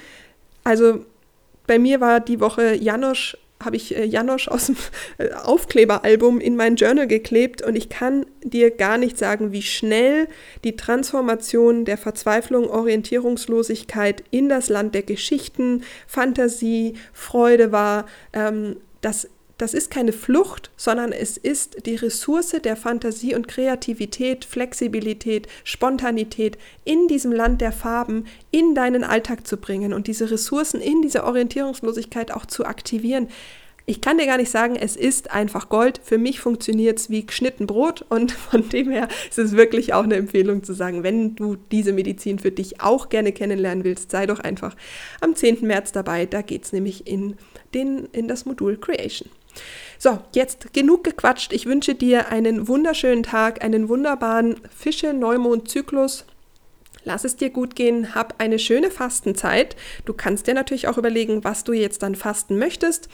Also 0.64 1.04
bei 1.66 1.78
mir 1.78 2.00
war 2.00 2.20
die 2.20 2.40
Woche 2.40 2.74
Janosch, 2.74 3.37
habe 3.62 3.76
ich 3.76 3.96
äh, 3.96 4.04
Janosch 4.04 4.48
aus 4.48 4.66
dem 4.66 4.76
äh, 5.18 5.32
Aufkleberalbum 5.32 6.40
in 6.40 6.56
mein 6.56 6.76
Journal 6.76 7.06
geklebt 7.06 7.62
und 7.62 7.76
ich 7.76 7.88
kann 7.88 8.26
dir 8.42 8.70
gar 8.70 8.98
nicht 8.98 9.18
sagen, 9.18 9.52
wie 9.52 9.62
schnell 9.62 10.28
die 10.64 10.76
Transformation 10.76 11.85
der 11.85 11.98
Verzweiflung, 11.98 12.68
Orientierungslosigkeit 12.68 14.24
in 14.30 14.48
das 14.48 14.68
Land 14.68 14.94
der 14.94 15.02
Geschichten, 15.02 15.85
Fantasie, 16.06 16.94
Freude 17.12 17.72
war. 17.72 18.06
Ähm, 18.32 18.76
das 19.00 19.28
das 19.59 19.73
ist 19.73 19.90
keine 19.90 20.12
Flucht, 20.12 20.71
sondern 20.77 21.12
es 21.12 21.38
ist 21.38 21.87
die 21.87 21.97
Ressource 21.97 22.57
der 22.62 22.77
Fantasie 22.77 23.35
und 23.35 23.49
Kreativität, 23.49 24.45
Flexibilität, 24.45 25.49
Spontanität 25.64 26.59
in 26.85 27.09
diesem 27.09 27.33
Land 27.33 27.62
der 27.62 27.73
Farben 27.73 28.27
in 28.51 28.75
deinen 28.75 29.03
Alltag 29.03 29.47
zu 29.47 29.57
bringen 29.57 29.95
und 29.95 30.09
diese 30.09 30.31
Ressourcen 30.31 30.81
in 30.81 31.01
dieser 31.01 31.25
Orientierungslosigkeit 31.25 32.33
auch 32.33 32.45
zu 32.45 32.66
aktivieren. 32.66 33.29
Ich 33.88 34.01
kann 34.01 34.19
dir 34.19 34.27
gar 34.27 34.37
nicht 34.37 34.51
sagen, 34.51 34.75
es 34.75 34.97
ist 34.97 35.31
einfach 35.31 35.69
Gold. 35.69 36.01
Für 36.03 36.19
mich 36.19 36.40
funktioniert 36.40 36.99
es 36.99 37.09
wie 37.09 37.25
geschnitten 37.25 37.69
Brot 37.69 38.05
und 38.09 38.33
von 38.51 38.69
dem 38.69 38.90
her 38.90 39.09
ist 39.31 39.38
es 39.38 39.53
wirklich 39.53 39.95
auch 39.95 40.03
eine 40.03 40.16
Empfehlung 40.16 40.64
zu 40.64 40.75
sagen, 40.75 41.03
wenn 41.03 41.37
du 41.37 41.57
diese 41.71 41.92
Medizin 41.92 42.40
für 42.40 42.51
dich 42.51 42.81
auch 42.83 43.09
gerne 43.09 43.33
kennenlernen 43.33 43.85
willst, 43.85 44.11
sei 44.11 44.27
doch 44.27 44.40
einfach 44.40 44.77
am 45.21 45.35
10. 45.35 45.64
März 45.66 45.92
dabei. 45.92 46.27
Da 46.27 46.42
geht 46.42 46.64
es 46.64 46.73
nämlich 46.73 47.07
in, 47.07 47.37
den, 47.73 48.07
in 48.12 48.27
das 48.27 48.45
Modul 48.45 48.77
Creation. 48.77 49.31
So, 49.99 50.19
jetzt 50.35 50.73
genug 50.73 51.05
gequatscht. 51.05 51.53
Ich 51.53 51.66
wünsche 51.66 51.95
dir 51.95 52.29
einen 52.29 52.69
wunderschönen 52.69 53.23
Tag, 53.23 53.65
einen 53.65 53.88
wunderbaren 53.88 54.57
Fische-Neumond-Zyklus. 54.77 56.27
Lass 57.07 57.23
es 57.23 57.37
dir 57.37 57.50
gut 57.50 57.77
gehen, 57.77 58.17
hab 58.17 58.35
eine 58.38 58.59
schöne 58.59 58.90
Fastenzeit. 58.90 59.77
Du 60.07 60.13
kannst 60.13 60.48
dir 60.48 60.54
natürlich 60.54 60.88
auch 60.88 60.98
überlegen, 60.98 61.44
was 61.44 61.63
du 61.63 61.73
jetzt 61.73 62.02
dann 62.02 62.17
fasten 62.17 62.59
möchtest. 62.59 63.09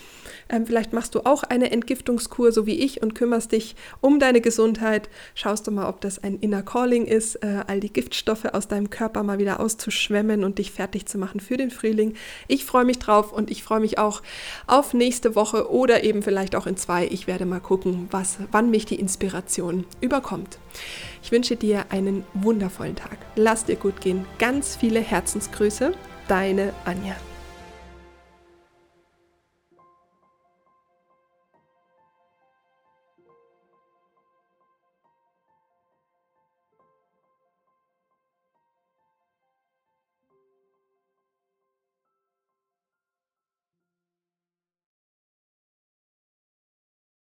Ähm, 0.49 0.65
vielleicht 0.65 0.95
machst 0.95 1.15
du 1.15 1.21
auch 1.27 1.43
eine 1.43 1.71
Entgiftungskur, 1.71 2.53
so 2.53 2.65
wie 2.67 2.81
ich, 2.81 3.03
und 3.03 3.15
kümmerst 3.15 3.53
dich 3.53 3.77
um 4.01 4.19
deine 4.19 4.41
Gesundheit. 4.41 5.11
Schaust 5.35 5.67
du 5.67 5.73
mal, 5.73 5.91
ob 5.91 6.01
das 6.01 6.19
ein 6.25 6.39
Inner 6.39 6.63
Calling 6.63 7.05
ist, 7.05 7.35
äh, 7.45 7.65
all 7.67 7.81
die 7.81 7.93
Giftstoffe 7.93 8.47
aus 8.47 8.67
deinem 8.67 8.89
Körper 8.89 9.25
mal 9.25 9.39
wieder 9.39 9.61
auszuschwemmen 9.61 10.43
und 10.43 10.59
dich 10.59 10.73
fertig 10.73 11.05
zu 11.05 11.19
machen 11.19 11.41
für 11.41 11.59
den 11.59 11.71
Frühling. 11.71 12.15
Ich 12.49 12.65
freue 12.65 12.87
mich 12.87 12.99
drauf 12.99 13.31
und 13.31 13.51
ich 13.51 13.63
freue 13.63 13.81
mich 13.81 13.99
auch 13.99 14.23
auf 14.67 14.95
nächste 14.95 15.35
Woche 15.35 15.71
oder 15.71 16.03
eben 16.03 16.23
vielleicht 16.23 16.57
auch 16.57 16.67
in 16.67 16.79
zwei. 16.79 17.07
Ich 17.09 17.27
werde 17.27 17.45
mal 17.45 17.61
gucken, 17.61 18.09
was, 18.11 18.39
wann 18.53 18.71
mich 18.71 18.87
die 18.87 18.99
Inspiration 18.99 19.85
überkommt. 20.01 20.59
Ich 21.23 21.31
wünsche 21.31 21.57
dir 21.57 21.87
einen 21.91 22.25
wundervollen 22.35 22.97
Tag. 22.97 23.17
Lass 23.37 23.65
dir 23.65 23.77
gut 23.77 24.01
gehen. 24.01 24.27
Ganz 24.39 24.77
viele 24.77 25.01
Herzensgrüße. 25.01 25.95
Deine 26.29 26.73
Anja. 26.85 27.15